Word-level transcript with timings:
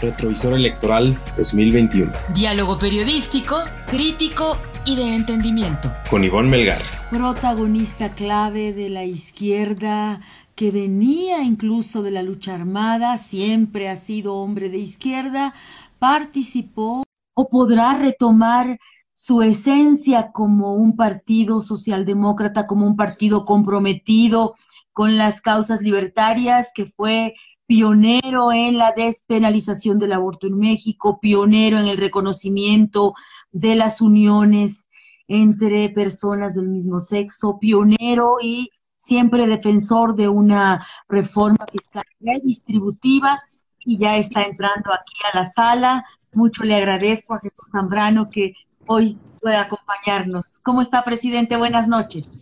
Retrovisor 0.00 0.54
Electoral 0.54 1.20
2021. 1.36 2.12
Diálogo 2.34 2.78
periodístico, 2.78 3.56
crítico 3.88 4.56
y 4.86 4.94
de 4.94 5.14
entendimiento. 5.14 5.92
Con 6.08 6.22
Ivonne 6.22 6.48
Melgar. 6.48 6.82
Protagonista 7.10 8.14
clave 8.14 8.72
de 8.72 8.90
la 8.90 9.04
izquierda 9.04 10.20
que 10.54 10.70
venía 10.70 11.42
incluso 11.42 12.02
de 12.02 12.12
la 12.12 12.22
lucha 12.22 12.54
armada, 12.54 13.18
siempre 13.18 13.88
ha 13.88 13.96
sido 13.96 14.36
hombre 14.36 14.68
de 14.68 14.78
izquierda, 14.78 15.54
participó 15.98 17.02
o 17.34 17.48
podrá 17.48 17.94
retomar 17.96 18.78
su 19.14 19.42
esencia 19.42 20.30
como 20.32 20.74
un 20.74 20.94
partido 20.96 21.60
socialdemócrata, 21.60 22.68
como 22.68 22.86
un 22.86 22.96
partido 22.96 23.44
comprometido 23.44 24.54
con 24.92 25.16
las 25.16 25.40
causas 25.40 25.80
libertarias, 25.80 26.70
que 26.72 26.86
fue 26.86 27.34
pionero 27.68 28.50
en 28.50 28.78
la 28.78 28.92
despenalización 28.96 29.98
del 29.98 30.14
aborto 30.14 30.46
en 30.46 30.58
México, 30.58 31.20
pionero 31.20 31.78
en 31.78 31.86
el 31.86 31.98
reconocimiento 31.98 33.12
de 33.52 33.76
las 33.76 34.00
uniones 34.00 34.88
entre 35.28 35.90
personas 35.90 36.54
del 36.54 36.70
mismo 36.70 36.98
sexo, 36.98 37.58
pionero 37.58 38.36
y 38.42 38.70
siempre 38.96 39.46
defensor 39.46 40.16
de 40.16 40.28
una 40.28 40.86
reforma 41.08 41.66
fiscal 41.70 42.04
redistributiva 42.20 43.42
y 43.80 43.98
ya 43.98 44.16
está 44.16 44.44
entrando 44.44 44.90
aquí 44.90 45.14
a 45.30 45.36
la 45.36 45.44
sala. 45.44 46.06
Mucho 46.32 46.64
le 46.64 46.74
agradezco 46.74 47.34
a 47.34 47.40
Jesús 47.40 47.66
Zambrano 47.70 48.30
que 48.30 48.54
hoy 48.86 49.18
pueda 49.42 49.60
acompañarnos. 49.60 50.58
¿Cómo 50.62 50.80
está, 50.80 51.04
presidente? 51.04 51.56
Buenas 51.58 51.86
noches. 51.86 52.32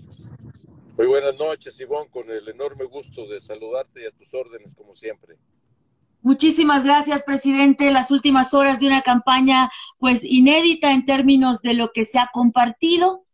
Muy 0.96 1.06
buenas 1.06 1.36
noches, 1.36 1.78
Ivonne, 1.78 2.08
con 2.10 2.30
el 2.30 2.48
enorme 2.48 2.86
gusto 2.86 3.26
de 3.26 3.38
saludarte 3.38 4.02
y 4.02 4.06
a 4.06 4.10
tus 4.12 4.32
órdenes, 4.32 4.74
como 4.74 4.94
siempre. 4.94 5.36
Muchísimas 6.22 6.84
gracias, 6.84 7.22
presidente. 7.22 7.90
Las 7.90 8.10
últimas 8.10 8.54
horas 8.54 8.80
de 8.80 8.86
una 8.86 9.02
campaña, 9.02 9.70
pues, 9.98 10.24
inédita 10.24 10.92
en 10.92 11.04
términos 11.04 11.60
de 11.60 11.74
lo 11.74 11.92
que 11.92 12.06
se 12.06 12.18
ha 12.18 12.30
compartido. 12.32 13.26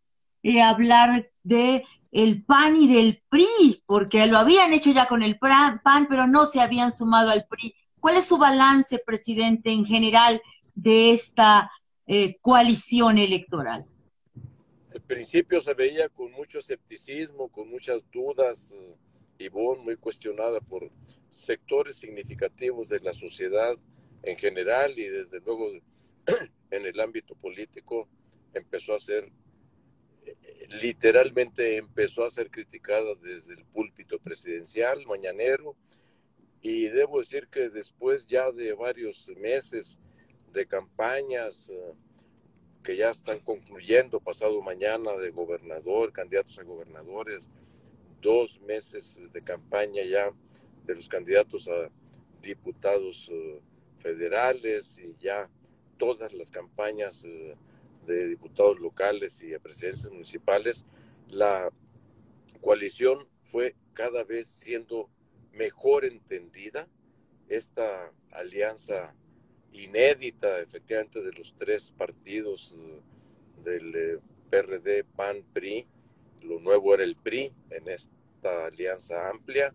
Eh, 0.43 0.61
hablar 0.61 1.31
de 1.45 1.85
el 2.11 2.45
PAN 2.45 2.77
y 2.77 2.93
del 2.93 3.23
PRI, 3.29 3.85
porque 3.87 4.27
lo 4.27 4.39
habían 4.39 4.73
hecho 4.73 4.91
ya 4.91 5.07
con 5.07 5.23
el 5.23 5.39
PAN, 5.39 6.07
pero 6.09 6.27
no 6.27 6.47
se 6.47 6.61
habían 6.61 6.91
sumado 6.91 7.31
al 7.31 7.47
PRI. 7.47 7.77
¿Cuál 8.01 8.17
es 8.17 8.25
su 8.25 8.39
balance, 8.39 8.99
presidente, 8.99 9.71
en 9.71 9.87
general 9.87 10.43
de 10.75 11.13
esta 11.13 11.71
eh, 12.09 12.39
coalición 12.41 13.19
electoral? 13.19 13.87
Al 14.95 15.01
principio 15.01 15.61
se 15.61 15.73
veía 15.73 16.09
con 16.11 16.33
mucho 16.33 16.59
escepticismo, 16.59 17.49
con 17.49 17.71
muchas 17.71 18.03
dudas, 18.11 18.75
y 19.39 19.47
eh, 19.47 19.51
muy 19.51 19.97
cuestionada 19.97 20.61
por 20.61 20.91
sectores 21.31 21.97
significativos 21.97 22.91
de 22.91 23.01
la 23.01 23.15
sociedad 23.15 23.75
en 24.23 24.37
general 24.37 24.99
y 24.99 25.09
desde 25.09 25.41
luego 25.41 25.71
en 26.71 26.87
el 26.87 27.01
ámbito 27.01 27.35
político 27.35 28.07
empezó 28.53 28.95
a 28.95 28.99
ser, 28.99 29.33
eh, 30.27 30.37
literalmente 30.83 31.77
empezó 31.79 32.25
a 32.25 32.31
ser 32.31 32.51
criticada 32.51 33.15
desde 33.15 33.55
el 33.55 33.65
púlpito 33.65 34.19
presidencial, 34.19 35.07
mañanero, 35.07 35.75
y 36.61 36.89
debo 36.89 37.19
decir 37.19 37.49
que 37.49 37.71
después 37.71 38.27
ya 38.27 38.53
de 38.53 38.75
varios 38.75 39.29
meses 39.37 39.99
de 40.53 40.67
campañas, 40.67 41.71
eh, 41.71 41.95
que 42.83 42.97
ya 42.97 43.11
están 43.11 43.41
concluyendo 43.41 44.21
pasado 44.21 44.61
mañana 44.61 45.13
de 45.17 45.31
gobernador, 45.31 46.13
candidatos 46.13 46.59
a 46.59 46.65
gobernadores, 46.65 47.51
dos 48.21 48.61
meses 48.61 49.23
de 49.33 49.43
campaña 49.43 50.03
ya 50.05 50.31
de 50.85 50.95
los 50.95 51.09
candidatos 51.09 51.69
a 51.69 51.91
diputados 52.41 53.31
eh, 53.33 53.61
federales 53.99 54.99
y 54.99 55.15
ya 55.21 55.49
todas 55.97 56.33
las 56.33 56.51
campañas 56.51 57.25
eh, 57.25 57.55
de 58.07 58.27
diputados 58.27 58.81
locales 58.81 59.41
y 59.43 59.55
a 59.55 59.61
presidencias 59.61 60.11
municipales, 60.11 60.85
la 61.29 61.71
coalición 62.61 63.29
fue 63.43 63.77
cada 63.93 64.25
vez 64.25 64.49
siendo 64.49 65.09
mejor 65.53 66.05
entendida. 66.05 66.89
Esta 67.49 68.13
alianza 68.33 69.15
inédita, 69.73 70.61
efectivamente, 70.61 71.23
de 71.23 71.33
los 71.33 71.55
tres 71.55 71.91
partidos 71.91 72.77
eh, 72.79 73.01
del 73.65 73.95
eh, 73.95 74.19
PRD, 74.51 75.05
PAN, 75.05 75.45
PRI. 75.53 75.87
Lo 76.43 76.61
nuevo 76.61 76.95
era 76.95 77.05
el 77.05 77.17
PRI 77.17 77.53
en 77.71 77.89
esta 77.89 78.67
alianza 78.67 79.29
amplia, 79.29 79.75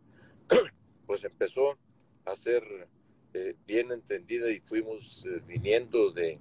pues 1.06 1.24
empezó 1.24 1.78
a 2.26 2.36
ser 2.36 2.64
eh, 3.34 3.56
bien 3.66 3.92
entendida 3.92 4.52
y 4.52 4.60
fuimos 4.60 5.24
viniendo 5.48 6.12
de, 6.12 6.40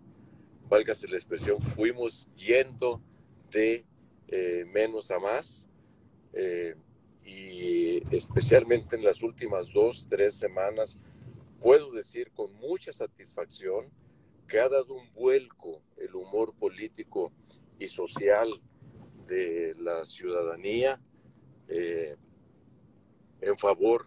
válgase 0.69 1.09
la 1.09 1.17
expresión, 1.17 1.61
fuimos 1.61 2.29
yendo 2.35 3.01
de 3.51 3.85
menos 4.67 5.13
a 5.13 5.21
más. 5.21 5.69
y 7.25 8.03
especialmente 8.15 8.97
en 8.97 9.05
las 9.05 9.23
últimas 9.23 9.73
dos, 9.73 10.09
tres 10.09 10.35
semanas, 10.35 10.99
puedo 11.67 11.91
decir 11.91 12.31
con 12.31 12.55
mucha 12.55 12.93
satisfacción 12.93 13.91
que 14.47 14.61
ha 14.61 14.69
dado 14.69 14.95
un 14.95 15.13
vuelco 15.13 15.83
el 15.97 16.15
humor 16.15 16.55
político 16.55 17.33
y 17.81 17.89
social 17.89 18.49
de 19.27 19.75
la 19.81 20.05
ciudadanía 20.05 21.01
eh, 21.67 22.15
en 23.41 23.59
favor 23.59 24.07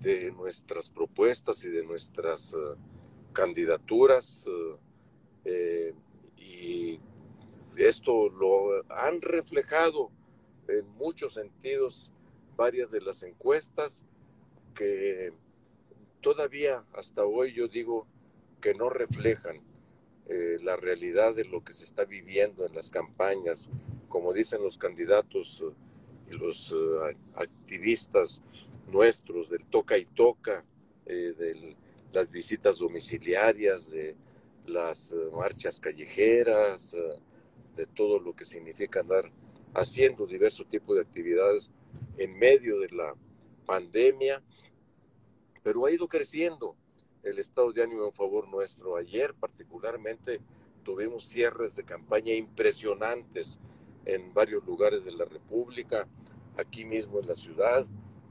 de 0.00 0.32
nuestras 0.32 0.88
propuestas 0.88 1.62
y 1.66 1.68
de 1.68 1.84
nuestras 1.84 2.54
eh, 2.54 2.56
candidaturas 3.34 4.46
eh, 5.44 5.92
y 6.38 6.98
esto 7.76 8.30
lo 8.30 8.82
han 8.88 9.20
reflejado 9.20 10.10
en 10.68 10.88
muchos 10.88 11.34
sentidos 11.34 12.14
varias 12.56 12.90
de 12.90 13.02
las 13.02 13.22
encuestas 13.24 14.06
que 14.74 15.34
todavía 16.24 16.82
hasta 16.94 17.22
hoy 17.22 17.52
yo 17.52 17.68
digo 17.68 18.06
que 18.62 18.72
no 18.72 18.88
reflejan 18.88 19.60
eh, 20.26 20.56
la 20.62 20.74
realidad 20.74 21.34
de 21.34 21.44
lo 21.44 21.62
que 21.62 21.74
se 21.74 21.84
está 21.84 22.06
viviendo 22.06 22.64
en 22.64 22.74
las 22.74 22.88
campañas, 22.88 23.68
como 24.08 24.32
dicen 24.32 24.62
los 24.62 24.78
candidatos 24.78 25.62
eh, 25.62 26.32
y 26.32 26.38
los 26.38 26.72
eh, 26.72 27.16
activistas 27.34 28.42
nuestros 28.90 29.50
del 29.50 29.66
toca 29.66 29.98
y 29.98 30.06
toca, 30.06 30.64
de 31.04 31.76
las 32.14 32.30
visitas 32.30 32.78
domiciliarias, 32.78 33.90
de 33.90 34.16
las 34.66 35.14
marchas 35.34 35.78
callejeras, 35.78 36.96
de 37.76 37.86
todo 37.86 38.18
lo 38.18 38.34
que 38.34 38.46
significa 38.46 39.00
andar 39.00 39.30
haciendo 39.74 40.26
diversos 40.26 40.66
tipos 40.70 40.96
de 40.96 41.02
actividades 41.02 41.70
en 42.16 42.38
medio 42.38 42.78
de 42.80 42.88
la 42.88 43.14
pandemia 43.66 44.42
pero 45.64 45.86
ha 45.86 45.90
ido 45.90 46.06
creciendo 46.06 46.76
el 47.24 47.38
estado 47.38 47.72
de 47.72 47.82
ánimo 47.82 48.04
en 48.04 48.12
favor 48.12 48.46
nuestro. 48.46 48.96
Ayer 48.96 49.34
particularmente 49.34 50.40
tuvimos 50.84 51.24
cierres 51.24 51.74
de 51.74 51.84
campaña 51.84 52.34
impresionantes 52.34 53.58
en 54.04 54.34
varios 54.34 54.62
lugares 54.66 55.06
de 55.06 55.12
la 55.12 55.24
República, 55.24 56.06
aquí 56.58 56.84
mismo 56.84 57.18
en 57.18 57.26
la 57.26 57.34
ciudad. 57.34 57.84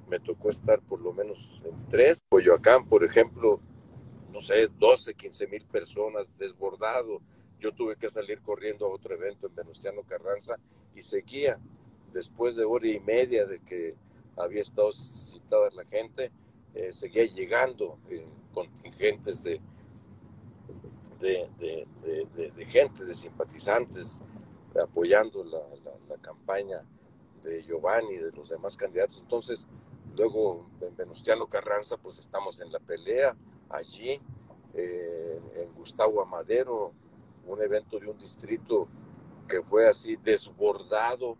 Me 0.08 0.20
tocó 0.20 0.52
estar 0.52 0.80
por 0.82 1.02
lo 1.02 1.12
menos 1.12 1.64
en 1.66 1.90
tres. 1.90 2.20
Coyoacán, 2.30 2.88
por 2.88 3.04
ejemplo, 3.04 3.60
no 4.32 4.40
sé, 4.40 4.68
12, 4.68 5.16
15 5.16 5.48
mil 5.48 5.66
personas, 5.66 6.38
desbordado. 6.38 7.20
Yo 7.60 7.72
tuve 7.72 7.96
que 7.96 8.10
salir 8.10 8.42
corriendo 8.42 8.86
a 8.86 8.90
otro 8.90 9.16
evento 9.16 9.48
en 9.48 9.56
Venustiano 9.56 10.04
Carranza 10.04 10.58
y 10.94 11.02
seguía, 11.02 11.58
después 12.12 12.56
de 12.56 12.64
hora 12.64 12.88
y 12.88 13.00
media 13.00 13.48
de 13.48 13.60
que 13.60 13.96
había 14.38 14.62
estado 14.62 14.92
citada 14.92 15.72
la 15.72 15.86
gente, 15.86 16.32
eh, 16.74 16.92
seguía 16.92 17.26
llegando 17.26 18.00
en 18.10 18.26
contingentes 18.54 19.44
de, 19.44 19.62
de, 21.20 22.66
gente, 22.66 23.06
de 23.06 23.14
simpatizantes, 23.14 24.22
apoyando 24.82 25.44
la, 25.44 25.62
campaña 26.22 26.86
de 27.44 27.64
Giovanni 27.64 28.14
y 28.14 28.18
de 28.18 28.32
los 28.32 28.50
demás 28.50 28.78
candidatos. 28.78 29.20
Entonces, 29.20 29.68
luego 30.16 30.70
en 30.80 30.96
Venustiano 30.96 31.48
Carranza, 31.48 31.98
pues 31.98 32.18
estamos 32.20 32.62
en 32.62 32.72
la 32.72 32.80
pelea 32.80 33.36
allí, 33.70 34.22
eh, 34.74 35.42
en 35.56 35.74
Gustavo 35.74 36.22
Amadero, 36.22 36.94
un 37.46 37.62
evento 37.62 38.00
de 38.00 38.10
un 38.10 38.18
distrito 38.18 38.88
que 39.48 39.62
fue 39.62 39.88
así 39.88 40.16
desbordado, 40.16 41.38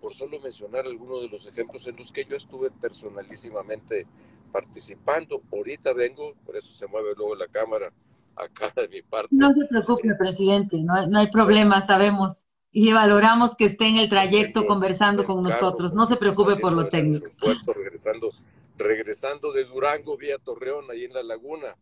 por 0.00 0.14
solo 0.14 0.40
mencionar 0.40 0.86
algunos 0.86 1.20
de 1.20 1.28
los 1.28 1.46
ejemplos 1.46 1.86
en 1.86 1.96
los 1.96 2.10
que 2.10 2.24
yo 2.24 2.36
estuve 2.36 2.70
personalísimamente 2.70 4.06
participando. 4.52 5.42
Ahorita 5.52 5.92
vengo, 5.92 6.34
por 6.44 6.56
eso 6.56 6.72
se 6.74 6.86
mueve 6.86 7.14
luego 7.16 7.34
la 7.34 7.48
cámara 7.48 7.92
acá 8.36 8.72
de 8.76 8.88
mi 8.88 9.02
parte. 9.02 9.28
No 9.30 9.52
se 9.52 9.64
preocupe, 9.66 10.14
presidente, 10.14 10.82
no 10.82 10.94
hay, 10.94 11.08
no 11.08 11.18
hay 11.18 11.30
problema, 11.30 11.80
sabemos 11.80 12.46
y 12.72 12.90
valoramos 12.92 13.54
que 13.54 13.66
esté 13.66 13.86
en 13.86 13.98
el 13.98 14.08
trayecto 14.08 14.66
conversando 14.66 15.26
con 15.26 15.42
nosotros. 15.42 15.92
No 15.92 16.06
se 16.06 16.16
preocupe 16.16 16.56
por 16.56 16.72
lo 16.72 16.88
técnico. 16.88 17.28
regresando, 17.74 18.30
regresando 18.78 19.52
de 19.52 19.64
Durango 19.64 20.16
vía 20.16 20.38
Torreón, 20.38 20.90
ahí 20.90 21.04
en 21.04 21.12
la 21.12 21.22
laguna. 21.22 21.76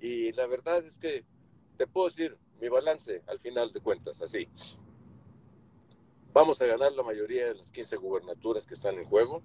Y 0.00 0.32
la 0.32 0.46
verdad 0.46 0.82
es 0.84 0.96
que 0.96 1.24
te 1.76 1.86
puedo 1.86 2.08
decir 2.08 2.38
mi 2.58 2.70
balance 2.70 3.22
al 3.26 3.38
final 3.38 3.70
de 3.70 3.80
cuentas, 3.80 4.22
así. 4.22 4.48
Vamos 6.32 6.62
a 6.62 6.66
ganar 6.66 6.92
la 6.92 7.02
mayoría 7.02 7.48
de 7.48 7.56
las 7.56 7.70
15 7.70 7.96
gubernaturas 7.96 8.66
que 8.66 8.74
están 8.74 8.94
en 8.94 9.04
juego 9.04 9.42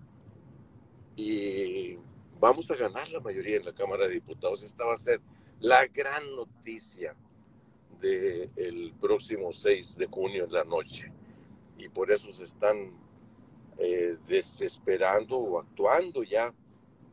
y 1.18 1.98
vamos 2.46 2.70
a 2.70 2.76
ganar 2.76 3.10
la 3.10 3.20
mayoría 3.20 3.58
en 3.58 3.66
la 3.66 3.74
Cámara 3.74 4.06
de 4.06 4.14
Diputados. 4.14 4.62
Esta 4.62 4.86
va 4.86 4.94
a 4.94 4.98
ser 4.98 5.20
la 5.60 5.88
gran 5.88 6.24
noticia 6.36 7.16
del 8.00 8.94
próximo 9.02 9.52
6 9.52 9.98
de 9.98 10.06
junio 10.06 10.44
en 10.44 10.54
la 10.54 10.64
noche. 10.64 11.12
Y 11.80 11.90
por 11.90 12.12
eso 12.12 12.32
se 12.32 12.44
están 12.44 12.92
eh, 13.80 14.18
desesperando 14.28 15.38
o 15.38 15.60
actuando 15.60 16.22
ya 16.22 16.54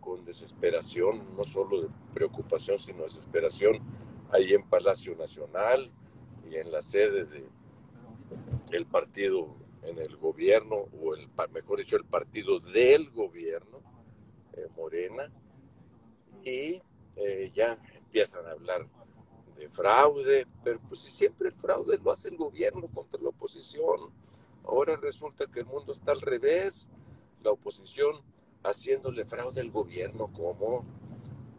con 0.01 0.23
desesperación, 0.23 1.35
no 1.35 1.45
solo 1.45 1.81
de 1.81 1.89
preocupación, 2.13 2.79
sino 2.79 3.05
desesperación, 3.05 3.81
ahí 4.33 4.53
en 4.53 4.69
Palacio 4.69 5.17
Nacional 5.17 5.91
y 6.51 6.57
en 6.57 6.71
la 6.71 6.83
sede 6.83 7.25
de 7.25 7.49
el 8.73 8.85
partido 8.85 9.57
en 9.83 9.99
el 9.99 10.15
gobierno, 10.19 10.77
o 11.01 11.15
el 11.15 11.29
mejor 11.53 11.79
dicho, 11.79 11.97
el 11.97 12.05
partido 12.05 12.61
del 12.61 13.11
gobierno, 13.11 13.81
eh, 14.55 14.69
Morena, 14.77 15.31
y 16.45 16.83
eh, 17.17 17.51
ya 17.55 17.79
empiezan 17.95 18.47
a 18.47 18.53
hablar 18.53 18.87
de 19.57 19.69
fraude, 19.69 20.47
pero 20.65 20.81
pues 20.89 21.01
siempre 21.01 21.49
el 21.49 21.55
fraude 21.55 21.99
lo 21.99 22.11
hace 22.11 22.29
el 22.29 22.37
gobierno 22.37 22.89
contra 22.89 23.21
la 23.21 23.29
oposición. 23.29 24.11
Ahora 24.65 24.97
resulta 24.97 25.47
que 25.47 25.61
el 25.61 25.67
mundo 25.67 25.93
está 25.93 26.13
al 26.13 26.21
revés, 26.21 26.89
la 27.43 27.51
oposición 27.51 28.23
haciéndole 28.63 29.25
fraude 29.25 29.61
al 29.61 29.71
gobierno, 29.71 30.31
¿cómo? 30.33 30.85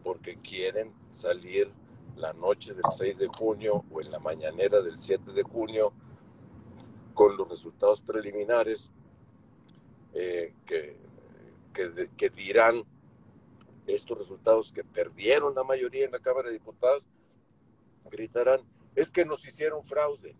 Porque 0.02 0.38
quieren 0.38 0.92
salir 1.10 1.70
la 2.16 2.32
noche 2.32 2.74
del 2.74 2.84
6 2.90 3.18
de 3.18 3.26
junio 3.28 3.84
o 3.90 4.00
en 4.00 4.10
la 4.10 4.18
mañanera 4.18 4.80
del 4.80 4.98
7 4.98 5.32
de 5.32 5.42
junio 5.42 5.92
con 7.12 7.36
los 7.36 7.48
resultados 7.48 8.00
preliminares 8.00 8.92
eh, 10.12 10.54
que, 10.64 10.96
que, 11.74 12.08
que 12.16 12.30
dirán 12.30 12.84
estos 13.86 14.16
resultados 14.16 14.72
que 14.72 14.84
perdieron 14.84 15.54
la 15.54 15.64
mayoría 15.64 16.06
en 16.06 16.12
la 16.12 16.20
Cámara 16.20 16.48
de 16.48 16.54
Diputados, 16.54 17.06
gritarán, 18.10 18.60
es 18.94 19.10
que 19.10 19.24
nos 19.24 19.46
hicieron 19.46 19.84
fraude. 19.84 20.36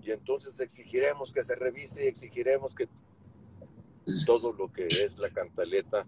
Y 0.00 0.10
entonces 0.10 0.58
exigiremos 0.60 1.32
que 1.32 1.42
se 1.42 1.54
revise 1.54 2.04
y 2.04 2.08
exigiremos 2.08 2.74
que 2.74 2.88
todo 4.24 4.52
lo 4.52 4.72
que 4.72 4.86
es 4.86 5.18
la 5.18 5.30
cantaleta 5.30 6.06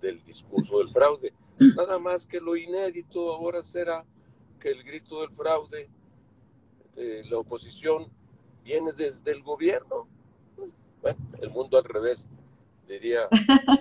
del 0.00 0.20
discurso 0.20 0.78
del 0.78 0.88
fraude. 0.88 1.32
Nada 1.76 1.98
más 1.98 2.26
que 2.26 2.40
lo 2.40 2.56
inédito 2.56 3.32
ahora 3.32 3.62
será 3.62 4.04
que 4.58 4.70
el 4.70 4.82
grito 4.82 5.20
del 5.20 5.30
fraude 5.30 5.88
de 6.94 7.24
la 7.24 7.38
oposición 7.38 8.10
viene 8.62 8.92
desde 8.92 9.32
el 9.32 9.42
gobierno. 9.42 10.08
Bueno, 11.02 11.18
el 11.40 11.50
mundo 11.50 11.78
al 11.78 11.84
revés, 11.84 12.28
diría 12.90 13.28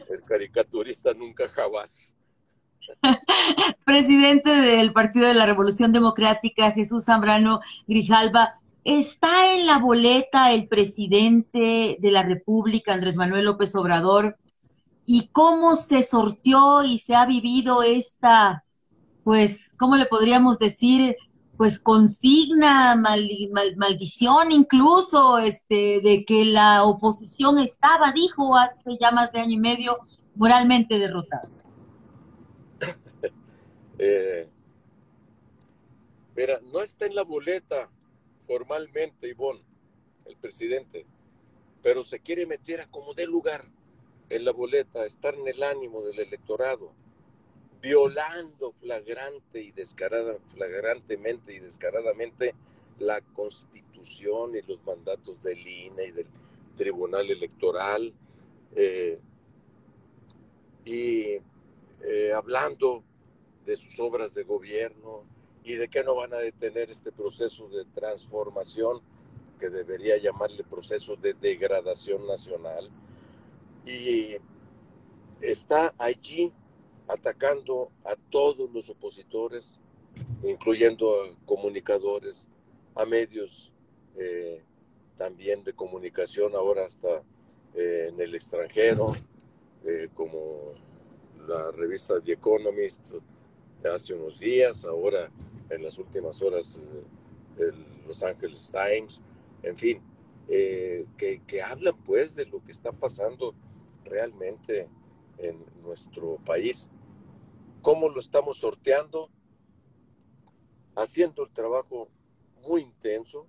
el 0.10 0.22
caricaturista 0.28 1.14
nunca 1.14 1.48
jamás. 1.48 2.14
Presidente 3.86 4.50
del 4.50 4.94
Partido 4.94 5.28
de 5.28 5.34
la 5.34 5.46
Revolución 5.46 5.92
Democrática, 5.92 6.72
Jesús 6.72 7.06
Zambrano 7.06 7.60
Grijalva, 7.88 8.60
¿está 8.84 9.54
en 9.54 9.66
la 9.66 9.80
boleta 9.80 10.52
el 10.52 10.68
presidente 10.68 11.98
de 12.00 12.12
la 12.12 12.24
República, 12.24 12.94
Andrés 12.94 13.16
Manuel 13.16 13.46
López 13.46 13.76
Obrador? 13.76 14.38
¿Y 15.06 15.30
cómo 15.32 15.76
se 15.76 16.04
sortió 16.04 16.84
y 16.84 17.00
se 17.00 17.16
ha 17.16 17.26
vivido 17.26 17.82
esta, 17.82 18.64
pues, 19.24 19.74
¿cómo 19.78 19.96
le 19.96 20.06
podríamos 20.06 20.60
decir? 20.60 21.16
Pues 21.60 21.78
consigna, 21.78 22.96
maldición 22.96 24.54
incluso, 24.54 25.40
este, 25.40 26.00
de 26.00 26.24
que 26.26 26.46
la 26.46 26.86
oposición 26.86 27.60
estaba, 27.60 28.14
dijo 28.14 28.56
hace 28.56 28.98
ya 28.98 29.12
más 29.12 29.34
de 29.34 29.42
año 29.42 29.56
y 29.56 29.60
medio, 29.60 29.98
moralmente 30.36 30.98
derrotada. 30.98 31.50
Eh, 34.02 34.48
mira, 36.34 36.62
no 36.72 36.82
está 36.82 37.06
en 37.06 37.16
la 37.16 37.24
boleta 37.24 37.90
formalmente, 38.48 39.28
Ivonne, 39.28 39.62
el 40.28 40.38
presidente, 40.38 41.06
pero 41.84 42.02
se 42.04 42.22
quiere 42.22 42.46
meter 42.46 42.80
a 42.80 42.88
como 42.88 43.14
dé 43.14 43.28
lugar 43.28 43.66
en 44.30 44.46
la 44.46 44.54
boleta, 44.54 45.06
estar 45.06 45.36
en 45.36 45.46
el 45.46 45.62
ánimo 45.62 46.02
del 46.04 46.20
electorado, 46.20 46.94
violando 47.82 48.72
flagrante 48.74 49.62
y 49.62 49.72
descarada, 49.72 50.38
flagrantemente 50.48 51.54
y 51.54 51.60
descaradamente 51.60 52.54
la 53.00 53.22
constitución 53.22 54.56
y 54.56 54.62
los 54.64 54.84
mandatos 54.84 55.44
del 55.44 55.66
INE 55.66 56.08
y 56.08 56.12
del 56.12 56.28
Tribunal 56.76 57.30
Electoral, 57.30 58.14
eh, 58.76 59.20
y 60.86 61.40
eh, 62.02 62.34
hablando 62.34 63.04
de 63.66 63.76
sus 63.76 64.00
obras 64.00 64.34
de 64.34 64.44
gobierno 64.44 65.24
y 65.64 65.76
de 65.76 65.88
que 65.90 66.04
no 66.04 66.16
van 66.16 66.34
a 66.34 66.38
detener 66.38 66.90
este 66.90 67.12
proceso 67.12 67.68
de 67.70 67.86
transformación 67.86 69.02
que 69.60 69.70
debería 69.70 70.18
llamarle 70.18 70.64
proceso 70.64 71.16
de 71.16 71.34
degradación 71.34 72.26
nacional. 72.26 72.90
Y 73.86 74.38
está 75.42 75.94
allí 75.98 76.54
atacando 77.10 77.92
a 78.06 78.16
todos 78.30 78.72
los 78.72 78.88
opositores, 78.90 79.80
incluyendo 80.44 81.12
a 81.12 81.36
comunicadores, 81.46 82.48
a 82.96 83.04
medios 83.04 83.74
eh, 84.16 84.62
también 85.18 85.64
de 85.64 85.74
comunicación, 85.74 86.56
ahora 86.56 86.86
hasta 86.86 87.24
eh, 87.74 88.10
en 88.10 88.20
el 88.20 88.36
extranjero, 88.36 89.16
eh, 89.84 90.10
como 90.14 90.74
la 91.48 91.72
revista 91.72 92.22
The 92.22 92.34
Economist, 92.34 93.16
hace 93.92 94.14
unos 94.14 94.40
días, 94.40 94.86
ahora 94.86 95.32
en 95.70 95.84
las 95.84 95.98
últimas 95.98 96.42
horas 96.42 96.80
el 97.58 97.86
Los 98.06 98.22
Angeles 98.22 98.72
Times, 98.72 99.22
en 99.64 99.78
fin, 99.78 100.02
que, 100.48 101.42
que, 101.46 101.62
hablan 101.62 101.96
pues 102.04 102.36
de 102.36 102.46
lo 102.46 102.64
que 102.64 102.72
está 102.72 102.92
pasando 102.92 103.54
realmente 104.04 104.88
en 105.38 105.64
nuestro 105.84 106.38
país. 106.46 106.90
¿Cómo 107.82 108.10
lo 108.10 108.20
estamos 108.20 108.58
sorteando? 108.58 109.30
Haciendo 110.96 111.44
el 111.44 111.52
trabajo 111.52 112.10
muy 112.62 112.82
intenso 112.82 113.48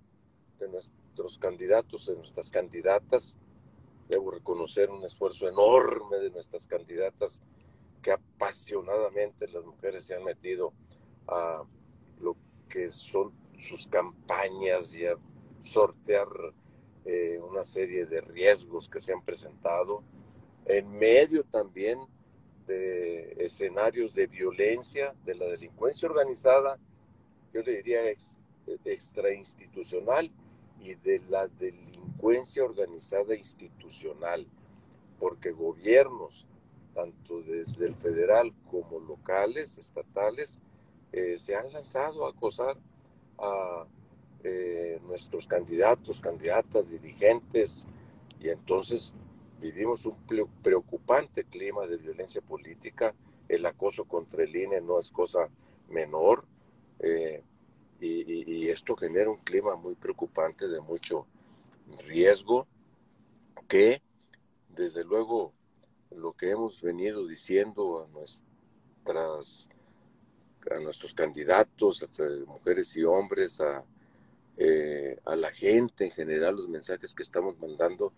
de 0.56 0.68
nuestros 0.68 1.38
candidatos, 1.38 2.06
de 2.06 2.14
nuestras 2.14 2.48
candidatas. 2.48 3.36
Debo 4.08 4.30
reconocer 4.30 4.88
un 4.90 5.04
esfuerzo 5.04 5.48
enorme 5.48 6.18
de 6.18 6.30
nuestras 6.30 6.66
candidatas 6.66 7.42
que 8.02 8.12
apasionadamente 8.12 9.48
las 9.48 9.64
mujeres 9.64 10.04
se 10.04 10.14
han 10.14 10.22
metido 10.22 10.72
a 11.26 11.64
lo 12.20 12.36
que 12.68 12.90
son 12.90 13.32
sus 13.58 13.88
campañas 13.88 14.94
y 14.94 15.06
a 15.06 15.16
sortear 15.58 16.28
eh, 17.04 17.40
una 17.40 17.64
serie 17.64 18.06
de 18.06 18.20
riesgos 18.20 18.88
que 18.88 19.00
se 19.00 19.12
han 19.12 19.22
presentado, 19.22 20.04
en 20.66 20.88
medio 20.88 21.42
también 21.44 21.98
de 22.70 23.44
escenarios 23.44 24.14
de 24.14 24.28
violencia, 24.28 25.14
de 25.24 25.34
la 25.34 25.46
delincuencia 25.46 26.08
organizada, 26.08 26.78
yo 27.52 27.62
le 27.62 27.76
diría 27.76 28.02
extrainstitucional 28.84 30.30
y 30.80 30.94
de 30.94 31.18
la 31.28 31.48
delincuencia 31.48 32.64
organizada 32.64 33.34
institucional, 33.34 34.46
porque 35.18 35.50
gobiernos 35.50 36.46
tanto 36.94 37.42
desde 37.42 37.86
el 37.86 37.96
federal 37.96 38.52
como 38.70 39.00
locales, 39.00 39.78
estatales, 39.78 40.60
eh, 41.12 41.36
se 41.38 41.56
han 41.56 41.72
lanzado 41.72 42.26
a 42.26 42.30
acosar 42.30 42.76
a 43.38 43.86
eh, 44.42 45.00
nuestros 45.04 45.46
candidatos, 45.46 46.20
candidatas, 46.20 46.90
dirigentes, 46.90 47.86
y 48.40 48.48
entonces 48.48 49.14
vivimos 49.60 50.06
un 50.06 50.16
preocupante 50.62 51.44
clima 51.44 51.86
de 51.86 51.98
violencia 51.98 52.40
política. 52.40 53.14
El 53.48 53.66
acoso 53.66 54.04
contra 54.04 54.42
el 54.44 54.54
INE 54.54 54.80
no 54.80 54.98
es 54.98 55.10
cosa 55.10 55.48
menor, 55.88 56.44
eh, 57.00 57.42
y, 58.00 58.68
esto 58.68 58.96
genera 58.96 59.30
un 59.30 59.38
clima 59.38 59.76
muy 59.76 59.94
preocupante 59.94 60.68
de 60.68 60.80
mucho 60.80 61.26
riesgo 62.06 62.66
que 63.68 64.00
desde 64.68 65.04
luego 65.04 65.52
lo 66.10 66.32
que 66.32 66.50
hemos 66.50 66.80
venido 66.80 67.26
diciendo 67.26 68.02
a 68.02 68.08
nuestras 68.08 69.68
a 70.70 70.78
nuestros 70.78 71.14
candidatos, 71.14 72.02
a 72.02 72.46
mujeres 72.46 72.94
y 72.96 73.02
hombres, 73.02 73.60
a, 73.60 73.82
eh, 74.56 75.18
a 75.24 75.34
la 75.34 75.50
gente 75.50 76.04
en 76.04 76.10
general, 76.10 76.56
los 76.56 76.68
mensajes 76.68 77.14
que 77.14 77.22
estamos 77.22 77.58
mandando, 77.58 78.12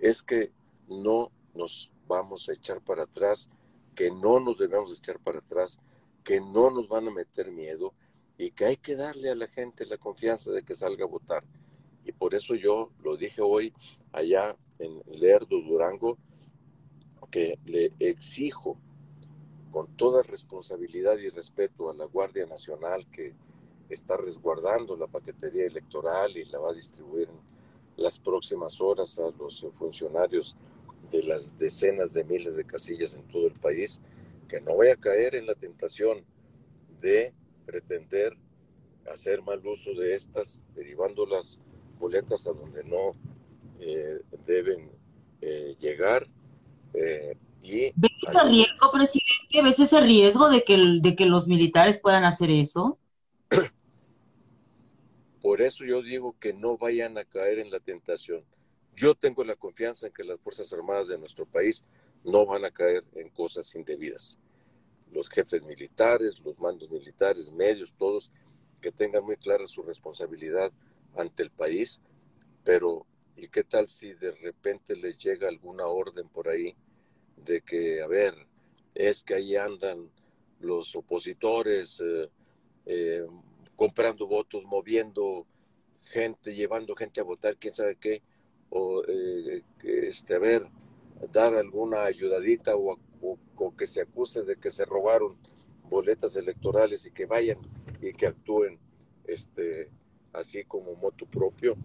es 0.00 0.22
que 0.22 0.50
no 0.88 1.30
nos 1.54 1.90
vamos 2.06 2.48
a 2.48 2.52
echar 2.52 2.80
para 2.80 3.04
atrás, 3.04 3.48
que 3.94 4.10
no 4.10 4.40
nos 4.40 4.58
debemos 4.58 4.96
echar 4.96 5.18
para 5.18 5.38
atrás, 5.38 5.78
que 6.22 6.40
no 6.40 6.70
nos 6.70 6.88
van 6.88 7.08
a 7.08 7.10
meter 7.10 7.50
miedo 7.50 7.94
y 8.38 8.50
que 8.50 8.66
hay 8.66 8.76
que 8.76 8.96
darle 8.96 9.30
a 9.30 9.34
la 9.34 9.46
gente 9.46 9.86
la 9.86 9.96
confianza 9.96 10.50
de 10.50 10.62
que 10.62 10.74
salga 10.74 11.04
a 11.04 11.08
votar. 11.08 11.44
Y 12.04 12.12
por 12.12 12.34
eso 12.34 12.54
yo 12.54 12.90
lo 13.02 13.16
dije 13.16 13.42
hoy 13.42 13.72
allá 14.12 14.56
en 14.78 15.02
Lerdo, 15.06 15.60
Durango, 15.62 16.18
que 17.30 17.58
le 17.64 17.92
exijo 17.98 18.76
con 19.72 19.88
toda 19.96 20.22
responsabilidad 20.22 21.18
y 21.18 21.28
respeto 21.28 21.90
a 21.90 21.94
la 21.94 22.04
Guardia 22.04 22.46
Nacional 22.46 23.06
que 23.10 23.34
está 23.88 24.16
resguardando 24.16 24.96
la 24.96 25.06
paquetería 25.06 25.66
electoral 25.66 26.36
y 26.36 26.44
la 26.44 26.58
va 26.58 26.70
a 26.70 26.74
distribuir 26.74 27.28
en 27.28 28.02
las 28.02 28.18
próximas 28.18 28.80
horas 28.80 29.18
a 29.18 29.30
los 29.38 29.66
funcionarios 29.74 30.56
de 31.10 31.22
las 31.22 31.58
decenas 31.58 32.12
de 32.12 32.24
miles 32.24 32.56
de 32.56 32.64
casillas 32.64 33.14
en 33.14 33.26
todo 33.28 33.46
el 33.46 33.54
país, 33.54 34.00
que 34.48 34.60
no 34.60 34.76
vaya 34.76 34.94
a 34.94 34.96
caer 34.96 35.34
en 35.34 35.46
la 35.46 35.54
tentación 35.54 36.24
de 37.00 37.32
pretender 37.64 38.36
hacer 39.12 39.42
mal 39.42 39.64
uso 39.66 39.94
de 39.94 40.14
estas, 40.14 40.62
derivando 40.74 41.26
las 41.26 41.60
boletas 41.98 42.46
a 42.46 42.52
donde 42.52 42.84
no 42.84 43.12
eh, 43.80 44.20
deben 44.46 44.90
eh, 45.40 45.76
llegar. 45.78 46.26
Eh, 46.94 47.36
y 47.62 47.92
¿Ves 47.96 48.12
ese 48.28 48.44
riesgo, 48.48 48.92
presidente? 48.92 49.62
¿Ves 49.62 49.78
ese 49.80 50.00
riesgo 50.00 50.48
de 50.48 50.64
que, 50.64 50.78
de 51.00 51.16
que 51.16 51.26
los 51.26 51.46
militares 51.46 51.98
puedan 51.98 52.24
hacer 52.24 52.50
eso? 52.50 52.98
Por 55.40 55.60
eso 55.60 55.84
yo 55.84 56.02
digo 56.02 56.36
que 56.38 56.52
no 56.52 56.76
vayan 56.76 57.18
a 57.18 57.24
caer 57.24 57.58
en 57.58 57.70
la 57.70 57.80
tentación. 57.80 58.44
Yo 58.96 59.14
tengo 59.14 59.44
la 59.44 59.56
confianza 59.56 60.06
en 60.06 60.12
que 60.14 60.24
las 60.24 60.40
Fuerzas 60.40 60.72
Armadas 60.72 61.08
de 61.08 61.18
nuestro 61.18 61.44
país 61.44 61.84
no 62.24 62.46
van 62.46 62.64
a 62.64 62.70
caer 62.70 63.04
en 63.14 63.28
cosas 63.28 63.74
indebidas. 63.74 64.38
Los 65.12 65.28
jefes 65.28 65.62
militares, 65.64 66.40
los 66.40 66.58
mandos 66.58 66.90
militares, 66.90 67.52
medios, 67.52 67.94
todos 67.94 68.32
que 68.80 68.90
tengan 68.90 69.22
muy 69.22 69.36
clara 69.36 69.66
su 69.66 69.82
responsabilidad 69.82 70.72
ante 71.14 71.42
el 71.42 71.50
país, 71.50 72.00
pero 72.64 73.04
¿y 73.36 73.48
qué 73.48 73.64
tal 73.64 73.86
si 73.88 74.14
de 74.14 74.32
repente 74.32 74.96
les 74.96 75.18
llega 75.18 75.46
alguna 75.46 75.84
orden 75.86 76.28
por 76.30 76.48
ahí 76.48 76.74
de 77.36 77.60
que, 77.60 78.00
a 78.00 78.06
ver, 78.06 78.34
es 78.94 79.22
que 79.22 79.34
ahí 79.34 79.56
andan 79.56 80.10
los 80.60 80.96
opositores 80.96 82.00
eh, 82.00 82.30
eh, 82.86 83.26
comprando 83.76 84.26
votos, 84.26 84.64
moviendo 84.64 85.46
gente, 86.00 86.54
llevando 86.54 86.96
gente 86.96 87.20
a 87.20 87.24
votar, 87.24 87.58
quién 87.58 87.74
sabe 87.74 87.96
qué, 87.96 88.22
o 88.76 89.02
eh, 89.08 89.62
este, 89.82 90.38
ver, 90.38 90.68
dar 91.32 91.54
alguna 91.54 92.04
ayudadita 92.04 92.76
o, 92.76 92.98
que 93.76 93.86
se 93.86 94.02
acuse 94.02 94.42
de 94.42 94.56
que 94.56 94.70
se 94.70 94.84
robaron 94.84 95.36
boletas 95.88 96.36
electorales 96.36 97.06
y 97.06 97.10
que 97.10 97.26
vayan 97.26 97.58
y 98.00 98.12
que 98.12 98.26
actúen 98.26 98.78
este, 99.24 99.90
así 100.32 100.64
como 100.64 100.94
moto 100.94 101.26
propio, 101.26 101.76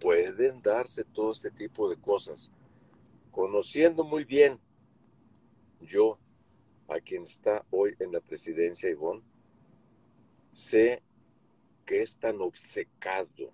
pueden 0.00 0.62
darse 0.62 1.04
todo 1.04 1.32
este 1.32 1.50
tipo 1.50 1.88
de 1.88 1.96
cosas. 1.96 2.50
Conociendo 3.30 4.04
muy 4.04 4.24
bien 4.24 4.58
yo 5.80 6.18
a 6.88 7.00
quien 7.00 7.24
está 7.24 7.64
hoy 7.70 7.94
en 7.98 8.12
la 8.12 8.20
presidencia, 8.20 8.90
Ivonne, 8.90 9.22
sé 10.50 11.02
que 11.84 12.02
es 12.02 12.18
tan 12.18 12.40
obcecado 12.40 13.52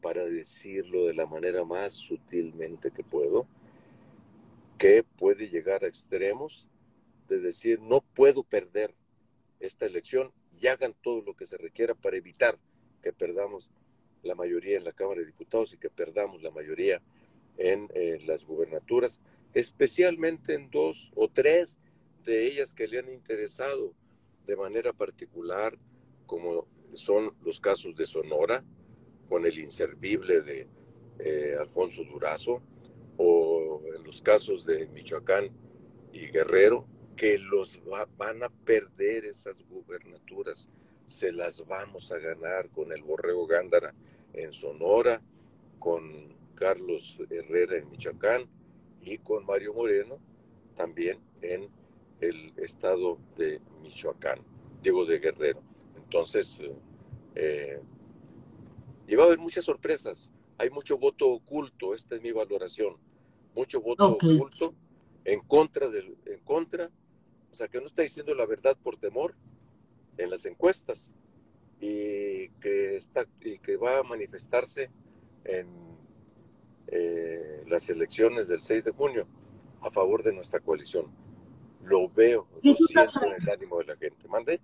para 0.00 0.24
decirlo 0.24 1.06
de 1.06 1.14
la 1.14 1.26
manera 1.26 1.64
más 1.64 1.94
sutilmente 1.94 2.90
que 2.90 3.02
puedo, 3.02 3.46
que 4.78 5.02
puede 5.02 5.48
llegar 5.48 5.84
a 5.84 5.88
extremos 5.88 6.68
de 7.28 7.40
decir 7.40 7.80
no 7.80 8.00
puedo 8.00 8.42
perder 8.42 8.94
esta 9.60 9.86
elección 9.86 10.32
y 10.60 10.66
hagan 10.68 10.94
todo 11.02 11.22
lo 11.22 11.34
que 11.34 11.46
se 11.46 11.56
requiera 11.56 11.94
para 11.94 12.16
evitar 12.16 12.58
que 13.02 13.12
perdamos 13.12 13.70
la 14.22 14.34
mayoría 14.34 14.76
en 14.76 14.84
la 14.84 14.92
Cámara 14.92 15.20
de 15.20 15.26
Diputados 15.26 15.72
y 15.72 15.78
que 15.78 15.90
perdamos 15.90 16.42
la 16.42 16.50
mayoría 16.50 17.02
en 17.56 17.88
eh, 17.94 18.18
las 18.24 18.44
gubernaturas, 18.44 19.20
especialmente 19.52 20.54
en 20.54 20.70
dos 20.70 21.12
o 21.14 21.28
tres 21.28 21.78
de 22.24 22.46
ellas 22.46 22.74
que 22.74 22.86
le 22.86 22.98
han 22.98 23.10
interesado 23.10 23.94
de 24.46 24.56
manera 24.56 24.92
particular 24.92 25.76
como 26.26 26.66
son 26.94 27.34
los 27.42 27.60
casos 27.60 27.94
de 27.96 28.06
Sonora, 28.06 28.64
con 29.28 29.46
el 29.46 29.58
inservible 29.58 30.42
de 30.42 30.68
eh, 31.18 31.56
Alfonso 31.58 32.04
Durazo, 32.04 32.62
o 33.16 33.82
en 33.96 34.04
los 34.04 34.22
casos 34.22 34.64
de 34.64 34.86
Michoacán 34.88 35.50
y 36.12 36.28
Guerrero, 36.28 36.86
que 37.16 37.36
los 37.36 37.82
van 38.16 38.42
a 38.44 38.48
perder 38.48 39.24
esas 39.24 39.56
gubernaturas, 39.68 40.68
se 41.04 41.32
las 41.32 41.66
vamos 41.66 42.12
a 42.12 42.18
ganar 42.18 42.70
con 42.70 42.92
el 42.92 43.02
Borrego 43.02 43.46
Gándara 43.46 43.92
en 44.34 44.52
Sonora, 44.52 45.20
con 45.78 46.36
Carlos 46.54 47.18
Herrera 47.28 47.76
en 47.76 47.90
Michoacán 47.90 48.48
y 49.00 49.18
con 49.18 49.44
Mario 49.46 49.74
Moreno 49.74 50.18
también 50.76 51.18
en 51.42 51.68
el 52.20 52.52
estado 52.56 53.18
de 53.36 53.60
Michoacán, 53.82 54.40
digo 54.82 55.04
de 55.04 55.18
Guerrero. 55.18 55.60
Entonces, 55.96 56.60
eh, 57.34 57.80
y 59.08 59.16
va 59.16 59.24
a 59.24 59.26
haber 59.26 59.38
muchas 59.38 59.64
sorpresas. 59.64 60.30
Hay 60.58 60.70
mucho 60.70 60.98
voto 60.98 61.28
oculto, 61.28 61.94
esta 61.94 62.14
es 62.14 62.22
mi 62.22 62.30
valoración. 62.30 62.96
Mucho 63.54 63.80
voto 63.80 64.06
oculto 64.10 64.74
en 65.24 65.40
contra 65.40 65.88
del, 65.88 66.16
en 66.26 66.40
contra, 66.40 66.90
o 67.50 67.54
sea, 67.54 67.68
que 67.68 67.80
no 67.80 67.86
está 67.86 68.02
diciendo 68.02 68.34
la 68.34 68.44
verdad 68.44 68.76
por 68.76 68.98
temor 68.98 69.34
en 70.18 70.30
las 70.30 70.44
encuestas 70.44 71.10
y 71.80 72.50
que 72.60 72.96
está 72.96 73.24
y 73.40 73.58
que 73.58 73.76
va 73.78 73.98
a 73.98 74.02
manifestarse 74.02 74.90
en 75.44 75.68
eh, 76.88 77.64
las 77.66 77.88
elecciones 77.88 78.46
del 78.48 78.60
6 78.60 78.84
de 78.84 78.92
junio 78.92 79.26
a 79.80 79.90
favor 79.90 80.22
de 80.22 80.34
nuestra 80.34 80.60
coalición. 80.60 81.06
Lo 81.82 82.10
veo, 82.10 82.46
lo 82.62 82.74
siento 82.74 83.24
en 83.24 83.42
el 83.42 83.50
ánimo 83.50 83.78
de 83.78 83.84
la 83.86 83.96
gente. 83.96 84.28
¿Mande? 84.28 84.60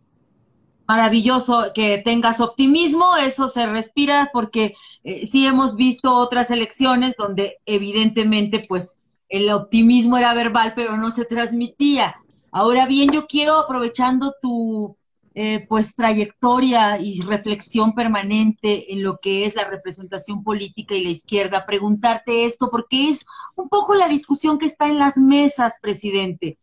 Maravilloso 0.87 1.73
que 1.75 1.99
tengas 1.99 2.41
optimismo, 2.41 3.17
eso 3.17 3.49
se 3.49 3.67
respira 3.67 4.31
porque 4.33 4.75
eh, 5.03 5.27
sí 5.27 5.47
hemos 5.47 5.77
visto 5.77 6.15
otras 6.15 6.51
elecciones 6.51 7.15
donde 7.17 7.59
evidentemente 7.67 8.63
pues 8.69 8.99
el 9.29 9.51
optimismo 9.51 10.19
era 10.19 10.35
verbal 10.35 10.75
pero 10.77 10.97
no 10.97 11.11
se 11.11 11.25
transmitía. 11.25 12.17
Ahora 12.51 12.87
bien, 12.87 13.11
yo 13.11 13.27
quiero 13.27 13.57
aprovechando 13.57 14.35
tu 14.41 14.97
eh, 15.35 15.67
pues 15.69 15.97
trayectoria 15.97 17.01
y 17.01 17.21
reflexión 17.21 17.95
permanente 17.95 18.93
en 18.93 19.03
lo 19.03 19.19
que 19.19 19.47
es 19.47 19.57
la 19.57 19.65
representación 19.65 20.45
política 20.45 20.95
y 20.95 21.03
la 21.03 21.11
izquierda, 21.11 21.67
preguntarte 21.67 22.45
esto 22.45 22.71
porque 22.71 23.09
es 23.09 23.27
un 23.57 23.69
poco 23.69 23.95
la 23.95 24.07
discusión 24.07 24.59
que 24.59 24.67
está 24.67 24.87
en 24.87 24.99
las 24.99 25.17
mesas, 25.17 25.79
presidente. 25.83 26.57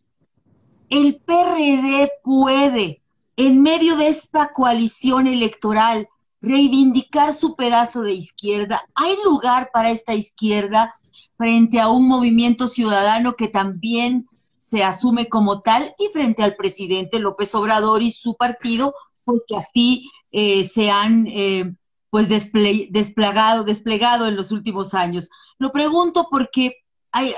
El 0.90 1.18
PRD 1.18 2.12
puede 2.24 3.01
en 3.38 3.62
medio 3.62 3.98
de 3.98 4.08
esta 4.08 4.52
coalición 4.54 5.28
electoral, 5.28 6.08
reivindicar 6.42 7.34
su 7.34 7.56
pedazo 7.56 8.02
de 8.02 8.14
izquierda. 8.14 8.82
¿Hay 8.96 9.16
lugar 9.24 9.70
para 9.72 9.92
esta 9.92 10.14
izquierda 10.14 10.96
frente 11.38 11.80
a 11.80 11.88
un 11.88 12.08
movimiento 12.08 12.68
ciudadano 12.68 13.36
que 13.36 13.48
también 13.48 14.28
se 14.58 14.84
asume 14.84 15.28
como 15.28 15.62
tal 15.62 15.96
y 15.98 16.08
frente 16.14 16.44
al 16.44 16.56
presidente 16.56 17.20
López 17.20 17.54
Obrador 17.56 18.04
y 18.04 18.12
su 18.12 18.36
partido, 18.36 18.94
pues 19.24 19.42
que 19.48 19.58
así 19.58 20.10
eh, 20.32 20.66
se 20.66 20.92
han 20.92 21.28
eh, 21.28 21.74
pues 22.10 22.30
desplegado, 22.30 23.64
desplegado 23.64 24.28
en 24.28 24.36
los 24.36 24.52
últimos 24.52 24.94
años? 24.94 25.30
Lo 25.58 25.72
pregunto 25.72 26.28
porque 26.30 26.78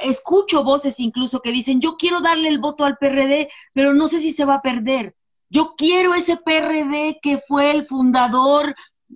escucho 0.04 0.64
voces 0.64 1.00
incluso 1.00 1.42
que 1.42 1.52
dicen, 1.52 1.82
yo 1.82 1.96
quiero 1.98 2.22
darle 2.22 2.50
el 2.50 2.60
voto 2.60 2.86
al 2.86 2.98
PRD, 2.98 3.50
pero 3.74 3.94
no 3.94 4.08
sé 4.08 4.20
si 4.20 4.34
se 4.34 4.46
va 4.46 4.56
a 4.56 4.62
perder. 4.62 5.16
Yo 5.54 5.76
quiero 5.78 6.16
ese 6.16 6.36
PRD 6.36 7.20
que 7.22 7.38
fue 7.38 7.70
el 7.70 7.86
fundador, 7.86 8.74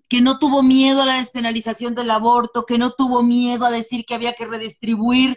que 0.07 0.21
no 0.21 0.37
tuvo 0.37 0.61
miedo 0.61 1.01
a 1.01 1.05
la 1.07 1.17
despenalización 1.17 1.95
del 1.95 2.11
aborto, 2.11 2.67
que 2.67 2.77
no 2.77 2.91
tuvo 2.91 3.23
miedo 3.23 3.65
a 3.65 3.71
decir 3.71 4.05
que 4.05 4.13
había 4.13 4.33
que 4.33 4.45
redistribuir 4.45 5.35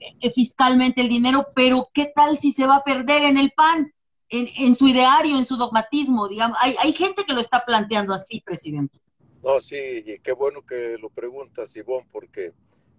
eh, 0.00 0.30
fiscalmente 0.30 1.00
el 1.00 1.08
dinero, 1.08 1.46
pero 1.54 1.88
¿qué 1.94 2.12
tal 2.14 2.36
si 2.36 2.52
se 2.52 2.66
va 2.66 2.76
a 2.76 2.84
perder 2.84 3.22
en 3.22 3.38
el 3.38 3.52
PAN, 3.52 3.94
en, 4.28 4.74
su 4.74 4.88
ideario, 4.88 5.38
en 5.38 5.46
su 5.46 5.56
dogmatismo? 5.56 6.28
Digamos, 6.28 6.58
hay, 6.60 6.76
hay 6.78 6.92
gente 6.92 7.24
que 7.24 7.32
lo 7.32 7.40
está 7.40 7.64
planteando 7.64 8.12
así, 8.12 8.42
presidente. 8.42 9.00
No, 9.42 9.58
sí, 9.62 9.78
y 9.78 10.18
qué 10.18 10.32
bueno 10.32 10.60
que 10.60 10.98
lo 10.98 11.08
preguntas, 11.08 11.74
Ivonne, 11.74 12.06
porque 12.12 12.52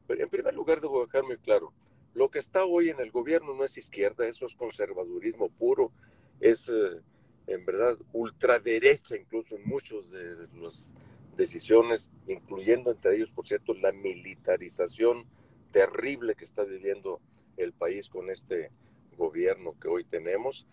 en 0.08 0.30
primer 0.30 0.56
lugar 0.56 0.82
debo 0.82 1.06
dejar 1.06 1.24
muy 1.26 1.38
claro, 1.38 1.74
lo 2.16 2.32
que 2.32 2.40
está 2.40 2.66
hoy 2.66 2.90
en 2.90 3.00
el 3.00 3.12
gobierno 3.12 3.54
no 3.54 3.64
es 3.64 3.78
izquierda, 3.78 4.26
eso 4.26 4.48
es 4.48 4.56
conservadurismo 4.56 5.50
puro, 5.50 5.92
es... 6.40 6.68
Eh, 6.70 7.04
en 7.50 7.66
verdad 7.66 7.98
ultraderecha 8.14 9.18
incluso 9.18 9.56
en 9.56 9.68
muchas 9.68 10.10
de 10.12 10.48
las 10.56 10.92
decisiones, 11.36 12.12
incluyendo 12.28 12.92
entre 12.92 13.16
ellos, 13.16 13.32
por 13.32 13.48
cierto, 13.48 13.74
la 13.74 13.92
militarización 13.92 15.26
terrible 15.72 16.36
que 16.36 16.46
está 16.46 16.64
viviendo 16.64 17.20
el 17.58 17.74
país 17.74 18.10
con 18.10 18.30
este 18.30 18.72
gobierno 19.18 19.76
que 19.80 19.88
hoy 19.88 20.04
tenemos. 20.04 20.68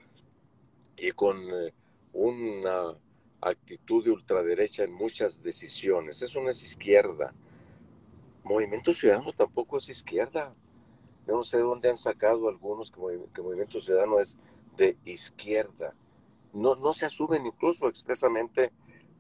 y 0.98 1.12
con 1.12 1.36
eh, 1.50 1.74
una 2.14 2.96
actitud 3.42 4.02
de 4.02 4.10
ultraderecha 4.10 4.82
en 4.84 4.92
muchas 4.92 5.42
decisiones. 5.42 6.22
Eso 6.22 6.40
no 6.40 6.48
es 6.48 6.62
izquierda. 6.62 7.34
Movimiento 8.42 8.94
Ciudadano 8.94 9.32
tampoco 9.32 9.76
es 9.76 9.88
izquierda. 9.90 10.54
no 11.26 11.44
sé 11.44 11.58
dónde 11.58 11.90
han 11.90 11.98
sacado 11.98 12.48
algunos 12.48 12.90
que, 12.90 13.00
Movimiento 13.42 13.80
Ciudadano 13.80 14.20
es 14.20 14.38
de 14.76 14.96
izquierda. 15.04 15.94
No, 16.56 16.74
no 16.74 16.94
se 16.94 17.04
asumen 17.04 17.44
incluso 17.44 17.86
expresamente 17.86 18.72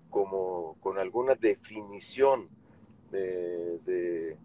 como 0.08 0.76
con 0.80 0.98
alguna 0.98 1.34
definición 1.34 2.48
de, 3.10 4.38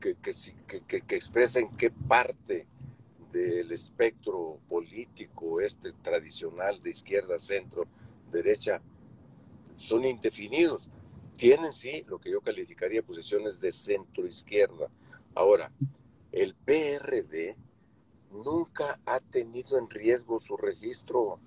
que, 0.00 0.16
que, 0.16 1.16
expresa 1.16 1.60
en 1.60 1.70
qué 1.76 1.90
parte 1.92 2.66
del 3.30 3.70
espectro 3.70 4.58
político 4.68 5.60
este 5.60 5.92
tradicional 5.92 6.80
de 6.82 6.90
izquierda, 6.90 7.38
centro, 7.38 7.84
derecha, 8.32 8.82
son 9.76 10.04
indefinidos. 10.04 10.90
Tienen, 11.36 11.72
sí, 11.72 12.04
lo 12.08 12.18
que 12.18 12.32
yo 12.32 12.40
calificaría 12.40 13.02
posiciones 13.02 13.60
de 13.60 13.70
centro 13.70 14.26
izquierda. 14.26 14.88
Ahora, 15.36 15.70
el 16.32 16.56
PRD 16.56 17.56
nunca 18.32 19.00
ha 19.06 19.20
tenido 19.20 19.78
en 19.78 19.88
riesgo 19.88 20.40
su 20.40 20.56
registro. 20.56 21.38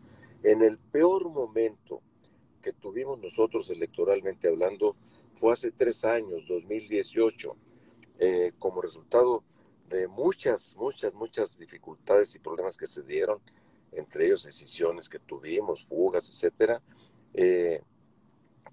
En 0.44 0.64
el 0.64 0.78
peor 0.78 1.30
momento 1.30 2.02
que 2.62 2.74
tuvimos 2.74 3.20
nosotros 3.20 3.70
electoralmente 3.70 4.48
hablando 4.48 4.96
fue 5.36 5.54
hace 5.54 5.72
tres 5.72 6.06
años, 6.06 6.48
2018, 6.48 7.56
eh, 8.20 8.54
como 8.58 8.82
resultado 8.82 9.44
de 9.90 10.08
muchas, 10.08 10.76
muchas, 10.78 11.14
muchas 11.14 11.60
dificultades 11.60 12.34
y 12.36 12.40
problemas 12.40 12.78
que 12.78 12.88
se 12.88 13.04
dieron, 13.04 13.40
entre 13.92 14.26
ellos 14.26 14.44
decisiones 14.44 15.10
que 15.10 15.20
tuvimos, 15.20 15.86
fugas, 15.86 16.30
etcétera, 16.30 16.82
eh, 17.34 17.82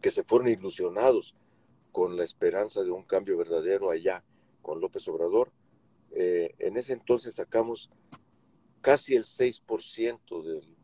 que 0.00 0.11
se 0.11 0.25
fueron 0.25 0.49
ilusionados 0.49 1.35
con 1.90 2.16
la 2.16 2.25
esperanza 2.25 2.83
de 2.83 2.90
un 2.90 3.04
cambio 3.04 3.37
verdadero 3.37 3.90
allá 3.90 4.25
con 4.62 4.81
López 4.81 5.07
Obrador. 5.09 5.50
Eh, 6.14 6.54
en 6.59 6.76
ese 6.76 6.92
entonces 6.92 7.35
sacamos 7.35 7.90
casi 8.81 9.14
el 9.14 9.25
6% 9.25 10.42
del 10.42 10.76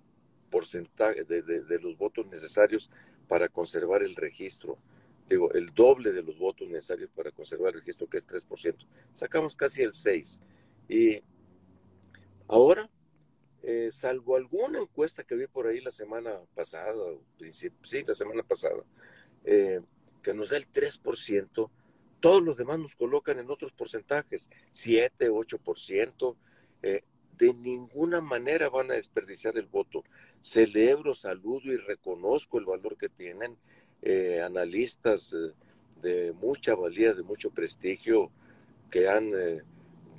porcentaje 0.50 1.24
de, 1.24 1.42
de, 1.42 1.78
los 1.80 1.98
votos 1.98 2.26
necesarios 2.26 2.90
para 3.26 3.48
conservar 3.48 4.02
el 4.02 4.14
registro. 4.16 4.78
Digo, 5.28 5.52
el 5.52 5.74
doble 5.74 6.12
de 6.12 6.22
los 6.22 6.38
votos 6.38 6.68
necesarios 6.68 7.10
para 7.14 7.30
conservar 7.30 7.74
el 7.74 7.80
registro, 7.80 8.08
que 8.08 8.16
es 8.16 8.26
3%. 8.26 8.86
Sacamos 9.12 9.54
casi 9.54 9.82
el 9.82 9.92
6%. 9.92 10.40
Y 10.88 11.22
ahora, 12.46 12.88
eh, 13.62 13.90
salvo 13.92 14.36
alguna 14.36 14.78
encuesta 14.78 15.24
que 15.24 15.34
vi 15.34 15.46
por 15.46 15.66
ahí 15.66 15.80
la 15.82 15.90
semana 15.90 16.40
pasada, 16.54 16.94
sí, 17.50 18.02
la 18.06 18.14
semana 18.14 18.42
pasada, 18.42 18.82
eh, 19.44 19.80
que 20.22 20.32
nos 20.32 20.50
da 20.50 20.56
el 20.56 20.66
3%, 20.66 21.70
todos 22.20 22.42
los 22.42 22.56
demás 22.56 22.78
nos 22.78 22.96
colocan 22.96 23.38
en 23.38 23.50
otros 23.50 23.72
porcentajes, 23.72 24.50
7, 24.72 25.30
8%. 25.30 26.36
Eh, 26.82 27.02
de 27.38 27.54
ninguna 27.54 28.20
manera 28.20 28.68
van 28.68 28.90
a 28.90 28.94
desperdiciar 28.94 29.56
el 29.56 29.66
voto. 29.66 30.02
Celebro, 30.40 31.14
saludo 31.14 31.72
y 31.72 31.76
reconozco 31.76 32.58
el 32.58 32.64
valor 32.64 32.96
que 32.96 33.08
tienen 33.08 33.56
eh, 34.02 34.42
analistas 34.42 35.32
eh, 35.34 35.52
de 36.02 36.32
mucha 36.32 36.74
valía, 36.74 37.14
de 37.14 37.22
mucho 37.22 37.50
prestigio, 37.50 38.30
que 38.90 39.08
han 39.08 39.32
eh, 39.34 39.62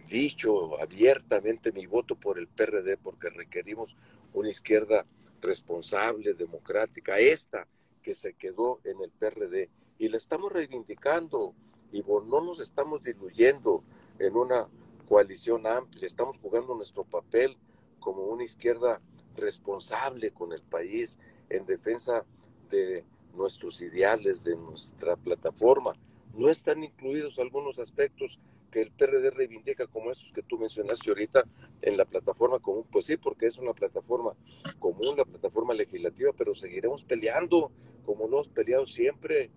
dicho 0.08 0.80
abiertamente 0.82 1.72
mi 1.72 1.86
voto 1.86 2.16
por 2.16 2.40
el 2.40 2.48
PRD 2.48 2.98
porque 2.98 3.30
requerimos 3.30 3.96
una 4.34 4.50
izquierda 4.50 5.06
responsable, 5.42 6.34
democrática, 6.34 7.20
esta 7.20 7.68
que 8.02 8.14
se 8.14 8.34
quedó 8.34 8.80
en 8.84 9.02
el 9.02 9.12
PRD. 9.12 9.70
Y 9.98 10.08
la 10.08 10.18
estamos 10.18 10.52
reivindicando, 10.52 11.54
y 11.92 12.04
no 12.04 12.42
nos 12.42 12.60
estamos 12.60 13.04
diluyendo 13.04 13.84
en 14.20 14.36
una 14.36 14.68
coalición 15.08 15.66
amplia, 15.66 16.06
estamos 16.06 16.38
jugando 16.40 16.76
nuestro 16.76 17.04
papel 17.04 17.58
como 18.00 18.24
una 18.24 18.44
izquierda 18.44 19.02
responsable 19.36 20.32
con 20.32 20.54
el 20.54 20.62
país 20.62 21.20
en 21.50 21.66
defensa 21.66 22.26
de 22.70 23.04
nuestros 23.34 23.82
ideales, 23.82 24.44
de 24.44 24.56
nuestra 24.56 25.16
plataforma. 25.16 25.94
No 26.36 26.50
están 26.50 26.84
incluidos 26.84 27.40
algunos 27.40 27.80
aspectos 27.80 28.40
que 28.70 28.82
el 28.82 28.92
PRD 28.92 29.32
reivindica 29.32 29.88
como 29.88 30.12
estos 30.12 30.32
que 30.32 30.44
tú 30.44 30.60
mencionaste 30.60 31.10
ahorita 31.10 31.44
en 31.82 31.98
la 31.98 32.06
plataforma 32.06 32.60
común. 32.60 32.86
Pues 32.92 33.06
sí, 33.06 33.18
porque 33.18 33.48
es 33.48 33.58
una 33.58 33.74
plataforma 33.74 34.34
común, 34.78 35.18
la 35.18 35.26
plataforma 35.26 35.74
legislativa, 35.74 36.32
pero 36.38 36.54
seguiremos 36.54 37.04
peleando 37.04 37.72
como 38.06 38.28
lo 38.28 38.38
hemos 38.38 38.48
peleado 38.50 38.86
siempre 38.86 39.50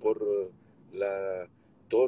por 0.00 0.24
la 0.92 1.48
todo 1.48 1.59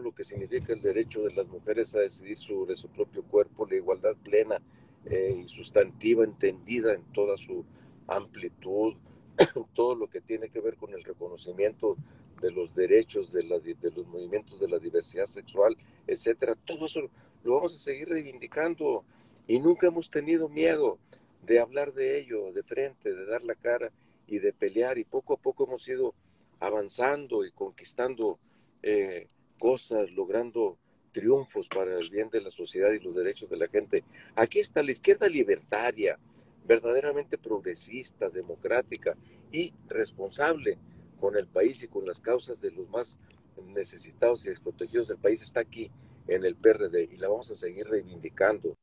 lo 0.02 0.12
que 0.12 0.24
significa 0.24 0.72
el 0.72 0.80
derecho 0.80 1.22
de 1.22 1.34
las 1.34 1.46
mujeres 1.46 1.94
a 1.94 2.00
decidir 2.00 2.38
sobre 2.38 2.74
su 2.74 2.88
propio 2.88 3.22
cuerpo, 3.22 3.66
la 3.66 3.76
igualdad 3.76 4.16
plena 4.22 4.60
eh, 5.06 5.42
y 5.44 5.48
sustantiva, 5.48 6.24
entendida 6.24 6.92
en 6.92 7.04
toda 7.12 7.36
su 7.36 7.64
amplitud, 8.06 8.94
todo 9.74 9.94
lo 9.94 10.08
que 10.08 10.20
tiene 10.20 10.48
que 10.48 10.60
ver 10.60 10.76
con 10.76 10.92
el 10.92 11.04
reconocimiento 11.04 11.96
de 12.40 12.50
los 12.50 12.74
derechos 12.74 13.32
de, 13.32 13.42
de 13.42 13.90
los 13.92 14.06
movimientos 14.06 14.58
de 14.58 14.68
la 14.68 14.78
diversidad 14.78 15.26
sexual, 15.26 15.76
etcétera. 16.06 16.56
Todo 16.56 16.86
eso 16.86 17.00
lo 17.44 17.54
vamos 17.54 17.74
a 17.74 17.78
seguir 17.78 18.08
reivindicando 18.08 19.04
y 19.46 19.58
nunca 19.60 19.86
hemos 19.86 20.10
tenido 20.10 20.48
miedo 20.48 20.98
de 21.44 21.60
hablar 21.60 21.92
de 21.92 22.18
ello 22.18 22.52
de 22.52 22.62
frente, 22.62 23.14
de 23.14 23.26
dar 23.26 23.42
la 23.42 23.54
cara 23.54 23.92
y 24.26 24.38
de 24.38 24.52
pelear 24.52 24.98
y 24.98 25.04
poco 25.04 25.34
a 25.34 25.36
poco 25.36 25.64
hemos 25.64 25.86
ido 25.88 26.14
avanzando 26.60 27.44
y 27.44 27.50
conquistando 27.50 28.38
eh, 28.82 29.26
cosas, 29.62 30.10
logrando 30.10 30.76
triunfos 31.12 31.68
para 31.68 31.96
el 31.96 32.10
bien 32.10 32.28
de 32.30 32.40
la 32.40 32.50
sociedad 32.50 32.90
y 32.90 32.98
los 32.98 33.14
derechos 33.14 33.48
de 33.48 33.56
la 33.56 33.68
gente. 33.68 34.02
Aquí 34.34 34.58
está 34.58 34.82
la 34.82 34.90
izquierda 34.90 35.28
libertaria, 35.28 36.18
verdaderamente 36.66 37.38
progresista, 37.38 38.28
democrática 38.28 39.16
y 39.52 39.72
responsable 39.86 40.78
con 41.20 41.36
el 41.36 41.46
país 41.46 41.80
y 41.84 41.86
con 41.86 42.04
las 42.04 42.20
causas 42.20 42.60
de 42.60 42.72
los 42.72 42.88
más 42.88 43.20
necesitados 43.68 44.44
y 44.44 44.48
desprotegidos 44.48 45.06
del 45.06 45.18
país 45.18 45.40
está 45.42 45.60
aquí 45.60 45.92
en 46.26 46.44
el 46.44 46.56
PRD 46.56 47.10
y 47.12 47.16
la 47.18 47.28
vamos 47.28 47.48
a 47.52 47.54
seguir 47.54 47.86
reivindicando. 47.86 48.76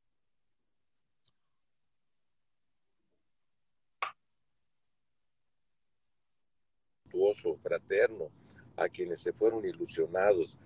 fraterno 7.61 8.31
a 8.75 8.87
quienes 8.87 9.19
se 9.19 9.33
fueron 9.33 9.65
ilusionados 9.65 10.57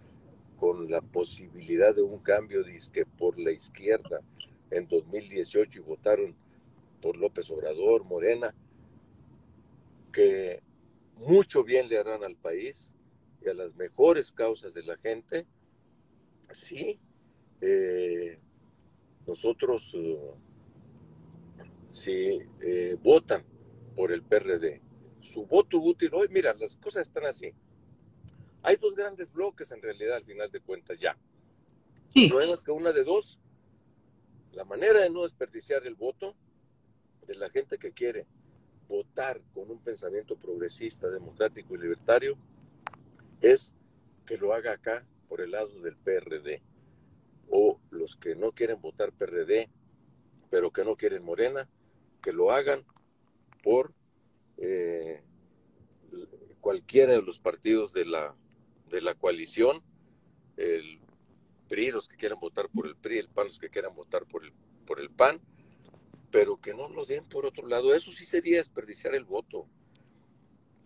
con 0.63 0.89
la 0.89 1.01
posibilidad 1.01 1.93
de 1.93 2.03
un 2.03 2.19
cambio 2.19 2.63
disque 2.63 3.05
por 3.05 3.37
la 3.37 3.51
izquierda. 3.51 4.21
En 4.71 4.87
2018 4.87 5.79
y 5.79 5.81
votaron 5.81 6.33
por 7.01 7.17
López 7.17 7.51
Obrador, 7.51 8.05
Morena, 8.05 8.55
que 10.13 10.63
mucho 11.17 11.65
bien 11.65 11.89
le 11.89 11.97
harán 11.97 12.23
al 12.23 12.37
país 12.37 12.93
y 13.45 13.49
a 13.49 13.53
las 13.53 13.75
mejores 13.75 14.31
causas 14.31 14.73
de 14.73 14.83
la 14.83 14.95
gente, 14.95 15.45
sí, 16.49 16.97
eh, 17.59 18.39
nosotros 19.27 19.93
uh, 19.95 20.33
si 21.89 22.39
eh, 22.61 22.95
votan 23.03 23.43
por 23.97 24.13
el 24.13 24.23
PRD, 24.23 24.81
su 25.19 25.45
voto 25.45 25.77
útil 25.77 26.11
hoy, 26.13 26.29
mira, 26.29 26.53
las 26.53 26.77
cosas 26.77 27.05
están 27.05 27.25
así. 27.25 27.53
Hay 28.63 28.77
dos 28.77 28.95
grandes 28.95 29.31
bloques 29.31 29.71
en 29.71 29.81
realidad 29.81 30.15
al 30.17 30.25
final 30.25 30.49
de 30.49 30.61
cuentas 30.61 30.97
ya. 30.97 31.17
Sí. 32.13 32.31
que 32.65 32.71
una 32.71 32.91
de 32.91 33.03
dos, 33.03 33.39
la 34.51 34.63
manera 34.63 35.01
de 35.01 35.09
no 35.09 35.23
desperdiciar 35.23 35.85
el 35.85 35.95
voto 35.95 36.35
de 37.27 37.35
la 37.35 37.49
gente 37.49 37.77
que 37.77 37.91
quiere 37.91 38.25
votar 38.87 39.41
con 39.53 39.69
un 39.69 39.79
pensamiento 39.79 40.37
progresista, 40.37 41.09
democrático 41.09 41.75
y 41.75 41.79
libertario 41.79 42.37
es 43.41 43.73
que 44.25 44.37
lo 44.37 44.53
haga 44.53 44.73
acá 44.73 45.05
por 45.27 45.41
el 45.41 45.51
lado 45.51 45.81
del 45.81 45.97
PRD. 45.97 46.61
O 47.49 47.79
los 47.89 48.15
que 48.15 48.35
no 48.35 48.51
quieren 48.51 48.79
votar 48.81 49.11
PRD, 49.11 49.69
pero 50.49 50.71
que 50.71 50.85
no 50.85 50.95
quieren 50.95 51.23
Morena, 51.23 51.69
que 52.21 52.31
lo 52.31 52.51
hagan 52.51 52.85
por 53.63 53.93
eh, 54.57 55.21
cualquiera 56.61 57.13
de 57.13 57.21
los 57.21 57.39
partidos 57.39 57.91
de 57.91 58.05
la 58.05 58.35
de 58.93 59.01
la 59.01 59.15
coalición, 59.15 59.81
el 60.55 61.01
PRI, 61.67 61.89
los 61.89 62.07
que 62.07 62.15
quieran 62.15 62.39
votar 62.39 62.69
por 62.69 62.85
el 62.85 62.95
PRI, 62.95 63.17
el 63.17 63.27
PAN, 63.27 63.47
los 63.47 63.57
que 63.57 63.69
quieran 63.69 63.95
votar 63.95 64.27
por 64.27 64.45
el, 64.45 64.53
por 64.85 64.99
el 64.99 65.09
PAN, 65.09 65.41
pero 66.29 66.61
que 66.61 66.75
no 66.75 66.87
lo 66.89 67.03
den 67.03 67.25
por 67.25 67.47
otro 67.47 67.67
lado. 67.67 67.95
Eso 67.95 68.11
sí 68.11 68.23
sería 68.23 68.59
desperdiciar 68.59 69.15
el 69.15 69.25
voto. 69.25 69.67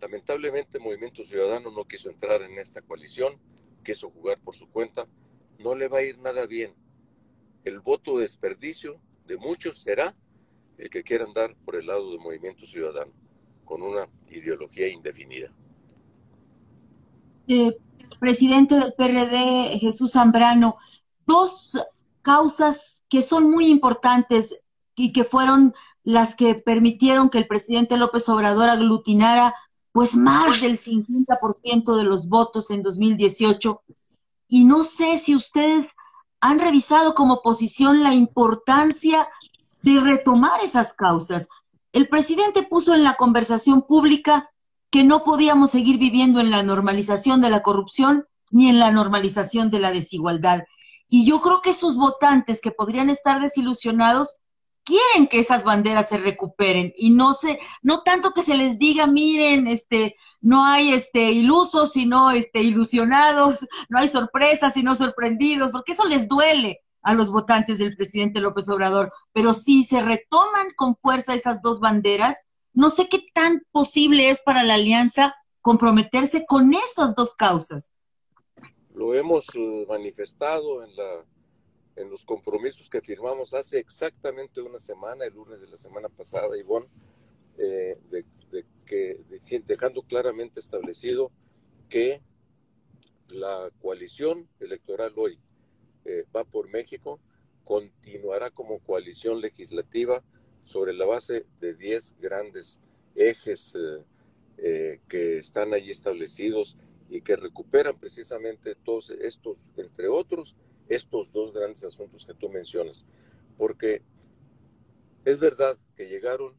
Lamentablemente 0.00 0.78
Movimiento 0.78 1.22
Ciudadano 1.22 1.70
no 1.70 1.84
quiso 1.84 2.08
entrar 2.08 2.40
en 2.40 2.58
esta 2.58 2.80
coalición, 2.80 3.38
quiso 3.84 4.08
jugar 4.10 4.40
por 4.40 4.54
su 4.54 4.70
cuenta, 4.70 5.06
no 5.58 5.74
le 5.74 5.88
va 5.88 5.98
a 5.98 6.02
ir 6.02 6.18
nada 6.18 6.46
bien. 6.46 6.74
El 7.64 7.80
voto 7.80 8.18
desperdicio 8.18 8.98
de 9.26 9.36
muchos 9.36 9.82
será 9.82 10.16
el 10.78 10.88
que 10.88 11.02
quiera 11.02 11.24
andar 11.24 11.54
por 11.56 11.76
el 11.76 11.88
lado 11.88 12.10
del 12.10 12.20
movimiento 12.20 12.64
ciudadano, 12.64 13.12
con 13.66 13.82
una 13.82 14.08
ideología 14.30 14.88
indefinida. 14.88 15.52
Eh, 17.48 17.76
presidente 18.20 18.74
del 18.74 18.92
PRD, 18.92 19.78
Jesús 19.78 20.12
Zambrano, 20.12 20.76
dos 21.26 21.78
causas 22.22 23.02
que 23.08 23.22
son 23.22 23.50
muy 23.50 23.68
importantes 23.68 24.60
y 24.94 25.12
que 25.12 25.24
fueron 25.24 25.74
las 26.02 26.34
que 26.34 26.56
permitieron 26.56 27.30
que 27.30 27.38
el 27.38 27.46
presidente 27.46 27.96
López 27.96 28.28
Obrador 28.28 28.68
aglutinara 28.68 29.54
pues 29.92 30.14
más 30.14 30.60
del 30.60 30.76
50% 30.76 31.96
de 31.96 32.04
los 32.04 32.28
votos 32.28 32.70
en 32.70 32.82
2018. 32.82 33.82
Y 34.48 34.64
no 34.64 34.82
sé 34.82 35.18
si 35.18 35.34
ustedes 35.34 35.94
han 36.40 36.58
revisado 36.58 37.14
como 37.14 37.40
posición 37.42 38.02
la 38.02 38.14
importancia 38.14 39.28
de 39.82 40.00
retomar 40.00 40.60
esas 40.62 40.92
causas. 40.92 41.48
El 41.92 42.08
presidente 42.08 42.62
puso 42.62 42.94
en 42.94 43.04
la 43.04 43.14
conversación 43.14 43.82
pública 43.82 44.50
que 44.90 45.04
no 45.04 45.24
podíamos 45.24 45.70
seguir 45.70 45.98
viviendo 45.98 46.40
en 46.40 46.50
la 46.50 46.62
normalización 46.62 47.40
de 47.40 47.50
la 47.50 47.62
corrupción 47.62 48.26
ni 48.50 48.68
en 48.68 48.78
la 48.78 48.90
normalización 48.90 49.70
de 49.70 49.80
la 49.80 49.92
desigualdad. 49.92 50.64
Y 51.08 51.26
yo 51.26 51.40
creo 51.40 51.60
que 51.60 51.70
esos 51.70 51.96
votantes 51.96 52.60
que 52.60 52.70
podrían 52.70 53.10
estar 53.10 53.40
desilusionados 53.40 54.38
quieren 54.84 55.28
que 55.28 55.38
esas 55.38 55.64
banderas 55.64 56.08
se 56.08 56.16
recuperen 56.16 56.92
y 56.96 57.10
no 57.10 57.34
se, 57.34 57.58
no 57.82 58.00
tanto 58.00 58.32
que 58.32 58.42
se 58.42 58.56
les 58.56 58.78
diga, 58.78 59.06
miren, 59.06 59.66
este, 59.66 60.16
no 60.40 60.64
hay 60.64 60.94
este 60.94 61.30
ilusos, 61.30 61.92
sino 61.92 62.30
este 62.30 62.62
ilusionados, 62.62 63.66
no 63.90 63.98
hay 63.98 64.08
sorpresas, 64.08 64.72
sino 64.72 64.94
sorprendidos, 64.94 65.72
porque 65.72 65.92
eso 65.92 66.06
les 66.06 66.26
duele 66.26 66.80
a 67.02 67.14
los 67.14 67.30
votantes 67.30 67.78
del 67.78 67.96
presidente 67.96 68.40
López 68.40 68.68
Obrador. 68.70 69.12
Pero 69.32 69.52
si 69.52 69.84
se 69.84 70.00
retoman 70.00 70.68
con 70.74 70.96
fuerza 70.96 71.34
esas 71.34 71.60
dos 71.60 71.80
banderas, 71.80 72.44
no 72.78 72.90
sé 72.90 73.08
qué 73.08 73.26
tan 73.34 73.60
posible 73.72 74.30
es 74.30 74.40
para 74.40 74.62
la 74.62 74.74
alianza 74.74 75.34
comprometerse 75.62 76.46
con 76.46 76.72
esas 76.74 77.16
dos 77.16 77.34
causas. 77.34 77.92
Lo 78.94 79.14
hemos 79.14 79.46
eh, 79.56 79.84
manifestado 79.88 80.84
en 80.84 80.94
la 80.94 81.24
los 82.08 82.24
compromisos 82.24 82.88
que 82.88 83.00
firmamos 83.00 83.54
hace 83.54 83.80
exactamente 83.80 84.60
una 84.60 84.78
semana, 84.78 85.24
el 85.24 85.34
lunes 85.34 85.60
de 85.60 85.66
la 85.66 85.76
semana 85.76 86.08
pasada, 86.08 86.56
Ivonne, 86.56 86.86
eh, 87.58 87.98
que, 88.86 89.20
dejando 89.66 90.02
claramente 90.02 90.60
establecido 90.60 91.32
que 91.88 92.22
la 93.30 93.70
coalición 93.80 94.48
electoral 94.60 95.12
hoy 95.16 95.40
eh, 96.04 96.24
va 96.34 96.44
por 96.44 96.68
México, 96.68 97.18
continuará 97.64 98.50
como 98.52 98.78
coalición 98.78 99.40
legislativa 99.40 100.22
sobre 100.68 100.92
la 100.92 101.06
base 101.06 101.46
de 101.60 101.74
10 101.74 102.16
grandes 102.20 102.78
ejes 103.14 103.74
eh, 104.58 105.00
que 105.08 105.38
están 105.38 105.72
allí 105.72 105.90
establecidos 105.90 106.76
y 107.08 107.22
que 107.22 107.36
recuperan 107.36 107.98
precisamente 107.98 108.74
todos 108.74 109.08
estos, 109.08 109.64
entre 109.78 110.08
otros, 110.08 110.56
estos 110.90 111.32
dos 111.32 111.54
grandes 111.54 111.84
asuntos 111.84 112.26
que 112.26 112.34
tú 112.34 112.50
mencionas, 112.50 113.06
porque 113.56 114.02
es 115.24 115.40
verdad 115.40 115.78
que 115.96 116.06
llegaron 116.06 116.54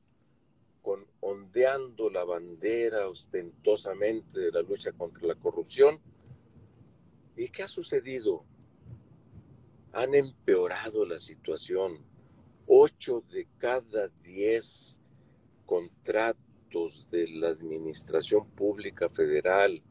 con 0.82 1.06
ondeando 1.20 2.10
la 2.10 2.24
bandera 2.24 3.08
ostentosamente 3.08 4.40
de 4.40 4.52
la 4.52 4.64
lucha 4.64 4.92
contra 4.92 5.28
la 5.28 5.36
corrupción. 5.36 6.00
¿Y 7.36 7.50
qué 7.50 7.62
ha 7.62 7.68
sucedido? 7.68 8.44
Han 9.94 10.16
empeorado 10.16 11.06
la 11.06 11.20
situación. 11.20 12.04
Ocho 12.72 13.24
de 13.32 13.48
cada 13.58 14.10
diez 14.22 15.00
contratos 15.66 17.08
de 17.10 17.28
la 17.28 17.48
Administración 17.48 18.48
Pública 18.52 19.10
Federal 19.10 19.82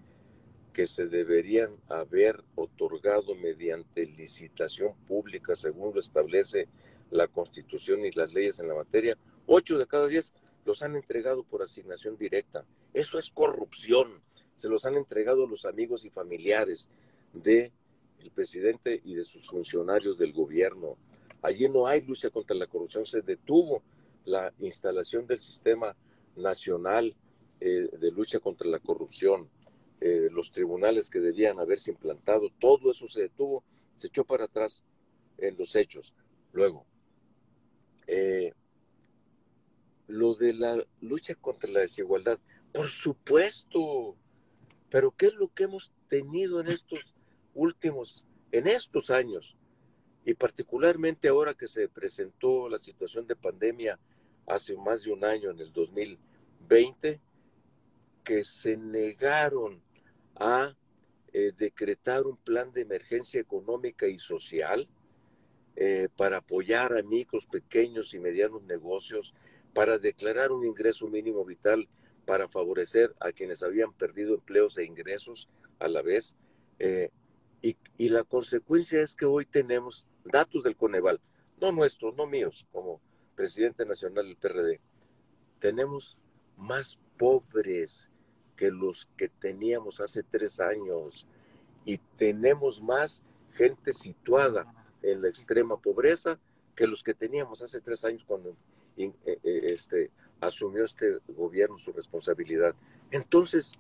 que 0.73 0.87
se 0.87 1.09
deberían 1.09 1.75
haber 1.89 2.45
otorgado 2.55 3.35
mediante 3.35 4.07
licitación 4.07 4.95
pública 5.09 5.57
según 5.57 5.93
lo 5.93 5.99
establece 5.99 6.69
la 7.11 7.27
Constitución 7.27 8.07
y 8.07 8.13
las 8.13 8.33
leyes 8.33 8.61
en 8.61 8.69
la 8.69 8.77
materia, 8.77 9.19
ocho 9.49 9.77
de 9.77 9.89
cada 9.89 10.07
diez 10.07 10.33
los 10.65 10.85
han 10.85 10.95
entregado 10.95 11.43
por 11.43 11.63
asignación 11.63 12.17
directa. 12.17 12.65
Eso 12.95 13.19
es 13.19 13.29
corrupción. 13.31 14.23
Se 14.55 14.69
los 14.69 14.85
han 14.85 14.95
entregado 14.95 15.47
a 15.47 15.49
los 15.49 15.65
amigos 15.65 16.05
y 16.05 16.11
familiares 16.11 16.91
del 17.33 17.73
el 18.21 18.31
presidente 18.31 19.01
y 19.05 19.17
de 19.17 19.25
sus 19.25 19.49
funcionarios 19.49 20.17
del 20.17 20.33
gobierno. 20.33 20.97
Allí 21.43 21.69
no 21.69 21.87
hay 21.87 22.03
lucha 22.03 22.31
contra 22.31 22.57
la 22.57 22.67
corrupción. 22.67 23.05
Se 23.05 23.23
detuvo 23.23 23.83
la 24.25 24.53
instalación 24.59 25.27
del 25.27 25.41
sistema 25.41 25.97
nacional 26.37 27.15
eh, 27.61 27.89
de 27.99 28.11
lucha 28.13 28.39
contra 28.41 28.69
la 28.69 28.79
corrupción. 28.79 29.49
Eh, 30.01 30.29
los 30.31 30.53
tribunales 30.53 31.11
que 31.11 31.19
debían 31.19 31.59
haberse 31.59 31.91
implantado, 31.91 32.51
todo 32.61 32.93
eso 32.93 33.09
se 33.09 33.23
detuvo, 33.23 33.65
se 33.97 34.07
echó 34.07 34.25
para 34.25 34.45
atrás 34.45 34.85
en 35.39 35.57
los 35.57 35.75
hechos. 35.75 36.15
Luego, 36.53 36.87
eh, 38.07 38.53
lo 40.07 40.35
de 40.35 40.53
la 40.53 40.85
lucha 41.01 41.35
contra 41.35 41.71
la 41.71 41.81
desigualdad, 41.81 42.39
por 42.73 42.87
supuesto, 42.87 44.17
pero 44.89 45.11
¿qué 45.17 45.27
es 45.27 45.35
lo 45.35 45.49
que 45.49 45.65
hemos 45.65 45.93
tenido 46.09 46.61
en 46.61 46.69
estos 46.69 47.15
últimos, 47.55 48.25
en 48.53 48.69
estos 48.69 49.11
años? 49.11 49.57
Y 50.29 50.35
particularmente 50.35 51.29
ahora 51.29 51.55
que 51.55 51.67
se 51.67 51.89
presentó 51.89 52.69
la 52.69 52.79
situación 52.79 53.27
de 53.27 53.35
pandemia 53.35 53.99
hace 54.47 54.77
más 54.77 55.03
de 55.05 55.11
un 55.11 55.25
año, 55.25 55.53
en 55.53 55.59
el 55.59 55.73
2020, 55.73 57.19
que 58.23 58.45
se 58.45 58.77
negaron 58.77 59.81
a 60.35 60.77
eh, 61.33 61.53
decretar 61.57 62.27
un 62.27 62.37
plan 62.37 62.71
de 62.75 62.83
emergencia 62.83 63.41
económica 63.41 64.07
y 64.07 64.19
social 64.19 64.87
eh, 65.77 66.11
para 66.15 66.37
apoyar 66.37 66.95
a 66.95 67.03
micros, 67.03 67.47
pequeños 67.47 68.13
y 68.13 68.19
medianos 68.19 68.63
negocios, 68.65 69.33
para 69.73 69.99
declarar 69.99 70.53
un 70.53 70.67
ingreso 70.67 71.09
mínimo 71.09 71.43
vital 71.47 71.89
para 72.27 72.49
favorecer 72.49 73.15
a 73.19 73.33
quienes 73.33 73.63
habían 73.63 73.95
perdido 73.95 74.35
empleos 74.35 74.77
e 74.77 74.85
ingresos 74.85 75.49
a 75.79 75.89
la 75.89 76.03
vez. 76.03 76.37
Eh, 76.81 77.09
y, 77.63 77.79
y, 77.97 78.11
la 78.11 78.25
consecuencia 78.25 79.01
es 79.01 79.17
que 79.17 79.25
hoy 79.25 79.45
tenemos 79.45 80.07
datos 80.29 80.63
del 80.65 80.77
Coneval, 80.77 81.21
no 81.61 81.73
nuestros, 81.73 82.15
no 82.15 82.27
míos, 82.27 82.67
como 82.73 83.01
presidente 83.35 83.85
nacional 83.85 84.27
del 84.27 84.37
PRD. 84.37 84.81
Tenemos 85.59 86.17
más 86.57 86.99
pobres 87.17 88.09
que 88.57 88.71
los 88.71 89.09
que 89.17 89.29
teníamos 89.29 90.01
hace 90.01 90.23
tres 90.23 90.61
años 90.61 91.27
y 91.85 91.99
tenemos 92.17 92.83
más 92.83 93.23
gente 93.53 93.93
situada 93.93 94.67
en 95.03 95.23
la 95.23 95.29
extrema 95.29 95.81
pobreza 95.81 96.39
que 96.75 96.87
los 96.87 97.03
que 97.03 97.15
teníamos 97.15 97.63
hace 97.63 97.81
tres 97.81 98.05
años 98.05 98.25
cuando 98.25 98.57
eh, 98.97 99.13
eh, 99.25 99.39
este, 99.43 100.11
asumió 100.41 100.85
este 100.85 101.19
gobierno 101.29 101.79
su 101.79 101.93
responsabilidad. 101.93 102.75
Entonces, 103.11 103.73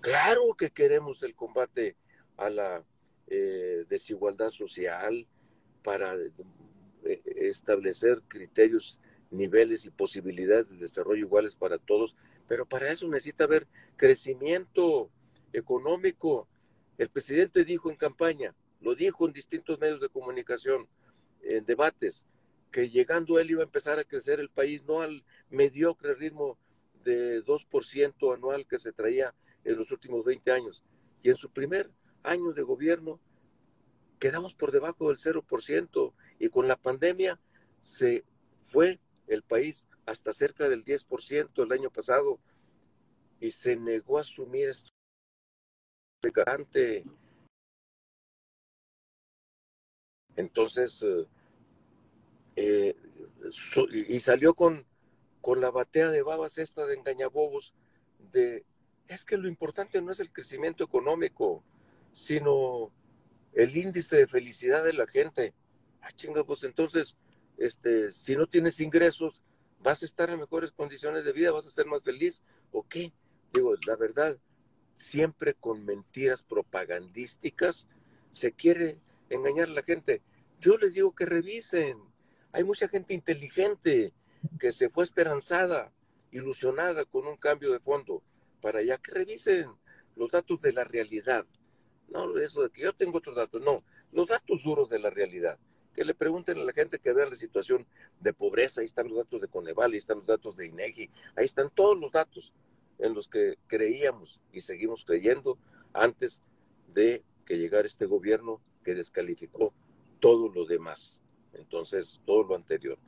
claro 0.00 0.54
que 0.56 0.70
queremos 0.70 1.22
el 1.22 1.34
combate 1.34 1.96
a 2.36 2.50
la 2.50 2.84
eh, 3.26 3.84
desigualdad 3.88 4.50
social 4.50 5.26
para 5.84 6.16
establecer 7.36 8.22
criterios, 8.26 8.98
niveles 9.30 9.84
y 9.84 9.90
posibilidades 9.90 10.70
de 10.70 10.78
desarrollo 10.78 11.26
iguales 11.26 11.54
para 11.54 11.78
todos, 11.78 12.16
pero 12.48 12.66
para 12.66 12.90
eso 12.90 13.06
necesita 13.06 13.44
haber 13.44 13.68
crecimiento 13.96 15.10
económico. 15.52 16.48
El 16.96 17.10
presidente 17.10 17.64
dijo 17.64 17.90
en 17.90 17.96
campaña, 17.96 18.54
lo 18.80 18.94
dijo 18.94 19.26
en 19.26 19.34
distintos 19.34 19.78
medios 19.78 20.00
de 20.00 20.08
comunicación, 20.08 20.88
en 21.42 21.64
debates, 21.64 22.24
que 22.72 22.88
llegando 22.88 23.38
él 23.38 23.50
iba 23.50 23.60
a 23.60 23.64
empezar 23.64 23.98
a 23.98 24.04
crecer 24.04 24.40
el 24.40 24.48
país, 24.48 24.82
no 24.84 25.02
al 25.02 25.22
mediocre 25.50 26.14
ritmo 26.14 26.58
de 27.04 27.44
2% 27.44 28.34
anual 28.34 28.66
que 28.66 28.78
se 28.78 28.92
traía 28.92 29.34
en 29.64 29.76
los 29.76 29.92
últimos 29.92 30.24
20 30.24 30.50
años. 30.50 30.82
Y 31.22 31.28
en 31.28 31.36
su 31.36 31.50
primer 31.50 31.90
año 32.22 32.52
de 32.52 32.62
gobierno 32.62 33.20
quedamos 34.18 34.54
por 34.54 34.72
debajo 34.72 35.08
del 35.08 35.18
0% 35.18 36.12
y 36.38 36.48
con 36.48 36.68
la 36.68 36.76
pandemia 36.76 37.40
se 37.80 38.24
fue 38.62 39.00
el 39.26 39.42
país 39.42 39.86
hasta 40.06 40.32
cerca 40.32 40.68
del 40.68 40.84
10% 40.84 41.62
el 41.62 41.72
año 41.72 41.90
pasado 41.90 42.38
y 43.40 43.50
se 43.50 43.76
negó 43.76 44.18
a 44.18 44.22
asumir 44.22 44.68
esto. 44.68 44.90
Entonces, 50.36 51.02
eh, 51.02 51.26
eh, 52.56 52.96
y 53.92 54.20
salió 54.20 54.54
con, 54.54 54.86
con 55.40 55.60
la 55.60 55.70
batea 55.70 56.10
de 56.10 56.22
babas 56.22 56.58
esta 56.58 56.86
de 56.86 56.94
engañabobos 56.94 57.74
de, 58.32 58.64
es 59.08 59.24
que 59.24 59.36
lo 59.36 59.48
importante 59.48 60.00
no 60.00 60.12
es 60.12 60.20
el 60.20 60.32
crecimiento 60.32 60.84
económico, 60.84 61.62
sino 62.12 62.90
el 63.54 63.76
índice 63.76 64.16
de 64.16 64.26
felicidad 64.26 64.84
de 64.84 64.92
la 64.92 65.06
gente. 65.06 65.54
Ah, 66.00 66.12
chinga, 66.12 66.44
pues 66.44 66.64
entonces 66.64 67.16
este, 67.56 68.10
si 68.12 68.36
no 68.36 68.46
tienes 68.46 68.80
ingresos, 68.80 69.42
vas 69.80 70.02
a 70.02 70.06
estar 70.06 70.30
en 70.30 70.40
mejores 70.40 70.72
condiciones 70.72 71.24
de 71.24 71.32
vida, 71.32 71.52
vas 71.52 71.66
a 71.66 71.70
ser 71.70 71.86
más 71.86 72.02
feliz, 72.02 72.42
¿o 72.72 72.86
qué? 72.86 73.12
Digo, 73.52 73.74
la 73.86 73.96
verdad, 73.96 74.38
siempre 74.94 75.54
con 75.54 75.84
mentiras 75.84 76.42
propagandísticas 76.42 77.86
se 78.30 78.52
quiere 78.52 78.98
engañar 79.30 79.68
a 79.68 79.72
la 79.72 79.82
gente. 79.82 80.22
Yo 80.60 80.76
les 80.78 80.94
digo 80.94 81.14
que 81.14 81.26
revisen. 81.26 81.98
Hay 82.52 82.64
mucha 82.64 82.88
gente 82.88 83.14
inteligente 83.14 84.12
que 84.58 84.72
se 84.72 84.88
fue 84.88 85.04
esperanzada, 85.04 85.92
ilusionada 86.30 87.04
con 87.04 87.26
un 87.26 87.36
cambio 87.36 87.72
de 87.72 87.80
fondo, 87.80 88.22
para 88.60 88.82
ya 88.82 88.98
que 88.98 89.12
revisen 89.12 89.70
los 90.16 90.32
datos 90.32 90.60
de 90.62 90.72
la 90.72 90.84
realidad. 90.84 91.46
No 92.08 92.36
eso 92.38 92.62
de 92.62 92.70
que 92.70 92.82
yo 92.82 92.92
tengo 92.92 93.18
otros 93.18 93.36
datos, 93.36 93.60
no, 93.62 93.76
los 94.12 94.26
datos 94.26 94.62
duros 94.62 94.88
de 94.88 94.98
la 94.98 95.10
realidad. 95.10 95.58
Que 95.94 96.04
le 96.04 96.14
pregunten 96.14 96.58
a 96.58 96.64
la 96.64 96.72
gente 96.72 96.98
que 96.98 97.12
vea 97.12 97.26
la 97.26 97.36
situación 97.36 97.86
de 98.20 98.32
pobreza, 98.32 98.80
ahí 98.80 98.86
están 98.86 99.08
los 99.08 99.18
datos 99.18 99.40
de 99.40 99.48
Coneval, 99.48 99.92
ahí 99.92 99.98
están 99.98 100.18
los 100.18 100.26
datos 100.26 100.56
de 100.56 100.66
INEGI, 100.66 101.10
ahí 101.36 101.44
están 101.44 101.70
todos 101.70 101.98
los 101.98 102.10
datos 102.10 102.52
en 102.98 103.14
los 103.14 103.28
que 103.28 103.56
creíamos 103.66 104.40
y 104.52 104.60
seguimos 104.60 105.04
creyendo 105.04 105.58
antes 105.92 106.40
de 106.92 107.22
que 107.44 107.58
llegara 107.58 107.86
este 107.86 108.06
gobierno 108.06 108.60
que 108.82 108.94
descalificó 108.94 109.72
todo 110.20 110.48
lo 110.48 110.64
demás. 110.64 111.20
Entonces, 111.52 112.20
todo 112.24 112.42
lo 112.42 112.54
anterior. 112.54 112.98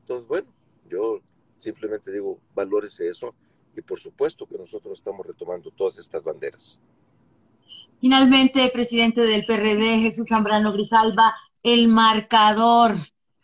Entonces, 0.00 0.28
bueno, 0.28 0.52
yo 0.88 1.20
simplemente 1.56 2.12
digo, 2.12 2.38
valórese 2.54 3.08
eso 3.08 3.34
y 3.76 3.82
por 3.82 3.98
supuesto 3.98 4.46
que 4.46 4.58
nosotros 4.58 4.98
estamos 4.98 5.26
retomando 5.26 5.70
todas 5.70 5.98
estas 5.98 6.22
banderas. 6.22 6.80
Finalmente, 8.04 8.68
presidente 8.68 9.22
del 9.22 9.46
PRD, 9.46 9.98
Jesús 9.98 10.28
Zambrano 10.28 10.70
Grijalva, 10.74 11.34
el 11.62 11.88
marcador 11.88 12.96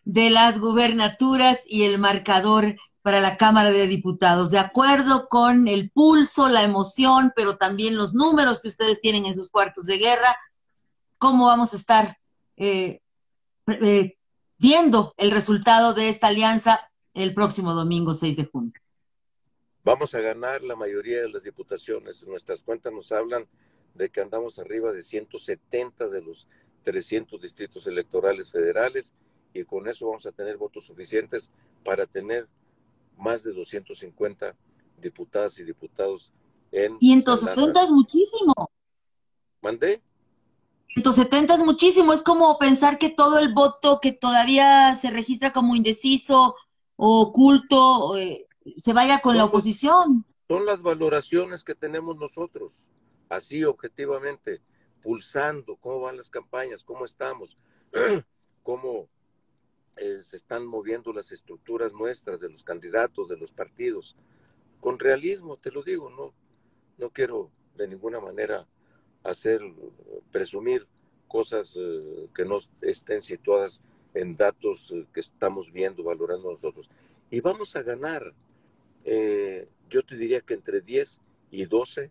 de 0.05 0.29
las 0.29 0.59
gubernaturas 0.59 1.61
y 1.66 1.85
el 1.85 1.99
marcador 1.99 2.77
para 3.01 3.23
la 3.23 3.38
Cámara 3.38 3.70
de 3.70 3.87
Diputados, 3.87 4.51
de 4.51 4.59
acuerdo 4.59 5.31
con 5.31 5.66
el 5.66 5.90
pulso, 5.90 6.51
la 6.51 6.62
emoción, 6.62 7.33
pero 7.35 7.57
también 7.57 7.96
los 7.96 8.12
números 8.12 8.61
que 8.61 8.68
ustedes 8.68 9.01
tienen 9.01 9.25
en 9.25 9.35
sus 9.35 9.49
cuartos 9.49 9.87
de 9.87 9.96
guerra, 9.96 10.37
cómo 11.16 11.46
vamos 11.46 11.73
a 11.73 11.77
estar 11.79 12.18
eh, 12.59 13.01
eh, 13.66 14.18
viendo 14.59 15.14
el 15.16 15.31
resultado 15.31 15.94
de 15.94 16.11
esta 16.11 16.27
alianza 16.27 16.90
el 17.14 17.33
próximo 17.33 17.73
domingo 17.73 18.12
6 18.12 18.37
de 18.37 18.44
junio. 18.44 18.75
Vamos 19.85 20.14
a 20.14 20.20
ganar 20.20 20.61
la 20.61 20.77
mayoría 20.77 21.23
de 21.23 21.31
las 21.31 21.44
diputaciones. 21.44 22.27
Nuestras 22.27 22.62
cuentas 22.62 22.92
nos 22.92 23.11
hablan 23.11 23.49
de 23.94 24.11
que 24.11 24.20
andamos 24.20 24.59
arriba 24.59 24.92
de 24.92 25.03
170 25.03 26.09
de 26.09 26.22
los 26.22 26.46
300 26.83 27.40
distritos 27.40 27.87
electorales 27.87 28.50
federales 28.50 29.14
y 29.53 29.64
con 29.64 29.88
eso 29.88 30.07
vamos 30.07 30.26
a 30.26 30.33
tener 30.33 30.57
votos 30.57 30.87
suficientes 30.87 31.50
para 31.85 32.07
tener 32.07 32.48
más 33.16 33.42
de 33.42 33.53
250 33.53 34.55
diputadas 34.98 35.59
y 35.59 35.64
diputados 35.64 36.33
en 36.72 36.98
170 36.98 37.83
es 37.83 37.90
muchísimo. 37.90 38.55
¿Mandé? 39.61 40.03
170 40.94 41.55
es 41.55 41.61
muchísimo, 41.61 42.12
es 42.12 42.22
como 42.22 42.59
pensar 42.59 42.98
que 42.98 43.11
todo 43.11 43.38
el 43.38 43.53
voto 43.53 44.00
que 44.00 44.12
todavía 44.12 44.94
se 44.96 45.11
registra 45.11 45.53
como 45.53 45.76
indeciso 45.76 46.57
o 46.96 47.20
oculto 47.20 48.16
eh, 48.16 48.48
se 48.76 48.92
vaya 48.92 49.20
con 49.20 49.37
la 49.37 49.44
oposición. 49.44 50.24
Son 50.48 50.66
las 50.66 50.83
valoraciones 50.83 51.62
que 51.62 51.74
tenemos 51.74 52.16
nosotros, 52.16 52.87
así 53.31 53.64
objetivamente, 53.64 54.61
pulsando 55.01 55.77
cómo 55.77 56.01
van 56.01 56.19
las 56.19 56.29
campañas, 56.29 56.85
cómo 56.85 57.07
estamos, 57.07 57.57
cómo 58.62 59.09
eh, 59.97 60.21
se 60.23 60.37
están 60.37 60.66
moviendo 60.66 61.12
las 61.12 61.33
estructuras 61.33 61.93
nuestras 61.93 62.40
de 62.40 62.51
los 62.51 62.62
candidatos, 62.62 63.29
de 63.29 63.38
los 63.38 63.53
partidos, 63.53 64.16
con 64.81 64.99
realismo, 64.99 65.57
te 65.57 65.71
lo 65.71 65.83
digo, 65.83 66.11
no, 66.11 66.35
no 66.99 67.11
quiero 67.11 67.51
de 67.77 67.87
ninguna 67.88 68.21
manera 68.21 68.66
hacer, 69.23 69.61
presumir 70.33 70.87
cosas 71.29 71.77
eh, 71.79 72.29
que 72.35 72.45
no 72.45 72.59
estén 72.83 73.23
situadas 73.23 73.83
en 74.12 74.35
datos 74.35 74.90
eh, 74.90 75.07
que 75.12 75.21
estamos 75.21 75.71
viendo, 75.71 76.03
valorando 76.03 76.51
nosotros. 76.51 76.90
Y 77.31 77.40
vamos 77.40 77.77
a 77.77 77.83
ganar, 77.83 78.35
yo 79.88 80.03
te 80.05 80.16
diría 80.16 80.40
que 80.40 80.55
entre 80.55 80.81
10 80.81 81.21
y 81.53 81.64
12 81.64 82.11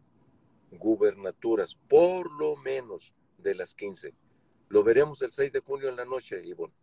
gubernaturas, 0.72 1.76
por 1.76 2.32
lo 2.32 2.56
menos 2.58 3.14
de 3.38 3.56
las 3.56 3.74
15. 3.76 4.14
Lo 4.70 4.84
veremos 4.84 5.22
el 5.22 5.32
6 5.32 5.52
de 5.52 5.60
junio 5.62 5.90
en 5.90 5.96
la 5.96 6.06
noche, 6.06 6.42
Ivonne. 6.46 6.74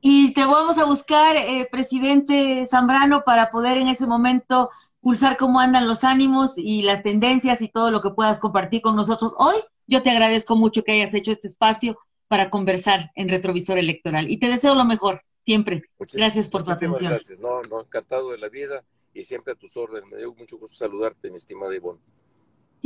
Y 0.00 0.34
te 0.34 0.44
vamos 0.44 0.76
a 0.78 0.84
buscar, 0.84 1.36
eh, 1.36 1.66
presidente 1.70 2.66
Zambrano, 2.66 3.24
para 3.24 3.50
poder 3.50 3.78
en 3.78 3.88
ese 3.88 4.06
momento 4.06 4.68
pulsar 5.00 5.36
cómo 5.36 5.60
andan 5.60 5.86
los 5.86 6.04
ánimos 6.04 6.58
y 6.58 6.82
las 6.82 7.02
tendencias 7.02 7.62
y 7.62 7.68
todo 7.68 7.90
lo 7.90 8.00
que 8.00 8.10
puedas 8.10 8.38
compartir 8.38 8.82
con 8.82 8.96
nosotros 8.96 9.32
hoy. 9.38 9.56
Yo 9.86 10.02
te 10.02 10.10
agradezco 10.10 10.56
mucho 10.56 10.82
que 10.82 10.92
hayas 10.92 11.14
hecho 11.14 11.32
este 11.32 11.48
espacio 11.48 11.98
para 12.28 12.50
conversar 12.50 13.12
en 13.14 13.28
Retrovisor 13.28 13.78
Electoral 13.78 14.30
y 14.30 14.38
te 14.38 14.48
deseo 14.48 14.74
lo 14.74 14.84
mejor 14.84 15.22
siempre. 15.44 15.84
gracias 16.12 16.48
por 16.48 16.64
tu 16.64 16.70
atención. 16.70 17.10
Gracias, 17.10 17.38
no, 17.38 17.62
no, 17.62 17.80
encantado 17.80 18.30
de 18.30 18.38
la 18.38 18.48
vida 18.48 18.84
y 19.12 19.22
siempre 19.22 19.52
a 19.52 19.56
tus 19.56 19.76
órdenes. 19.76 20.10
Me 20.10 20.18
dio 20.18 20.34
mucho 20.34 20.58
gusto 20.58 20.76
saludarte, 20.76 21.30
mi 21.30 21.36
estimada 21.36 21.74
Ivonne. 21.74 22.00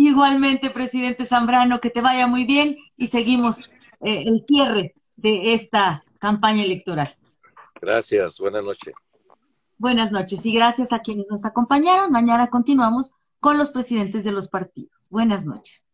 Igualmente, 0.01 0.71
presidente 0.71 1.25
Zambrano, 1.25 1.81
que 1.81 1.91
te 1.91 2.01
vaya 2.01 2.29
muy 2.29 2.45
bien 2.45 2.77
y 2.97 3.09
seguimos 3.09 3.69
eh, 4.01 4.23
el 4.27 4.45
cierre 4.47 4.95
de 5.17 5.55
esta 5.55 6.05
campaña 6.21 6.63
electoral. 6.63 7.17
Gracias, 7.81 8.39
buenas 8.39 8.63
noches. 8.63 8.95
Buenas 9.77 10.13
noches 10.13 10.47
y 10.47 10.53
gracias 10.53 10.93
a 10.93 11.01
quienes 11.01 11.27
nos 11.29 11.45
acompañaron. 11.45 12.13
Mañana 12.13 12.49
continuamos 12.49 13.11
con 13.41 13.59
los 13.59 13.71
presidentes 13.71 14.23
de 14.23 14.31
los 14.31 14.47
partidos. 14.47 15.09
Buenas 15.11 15.45
noches. 15.45 15.85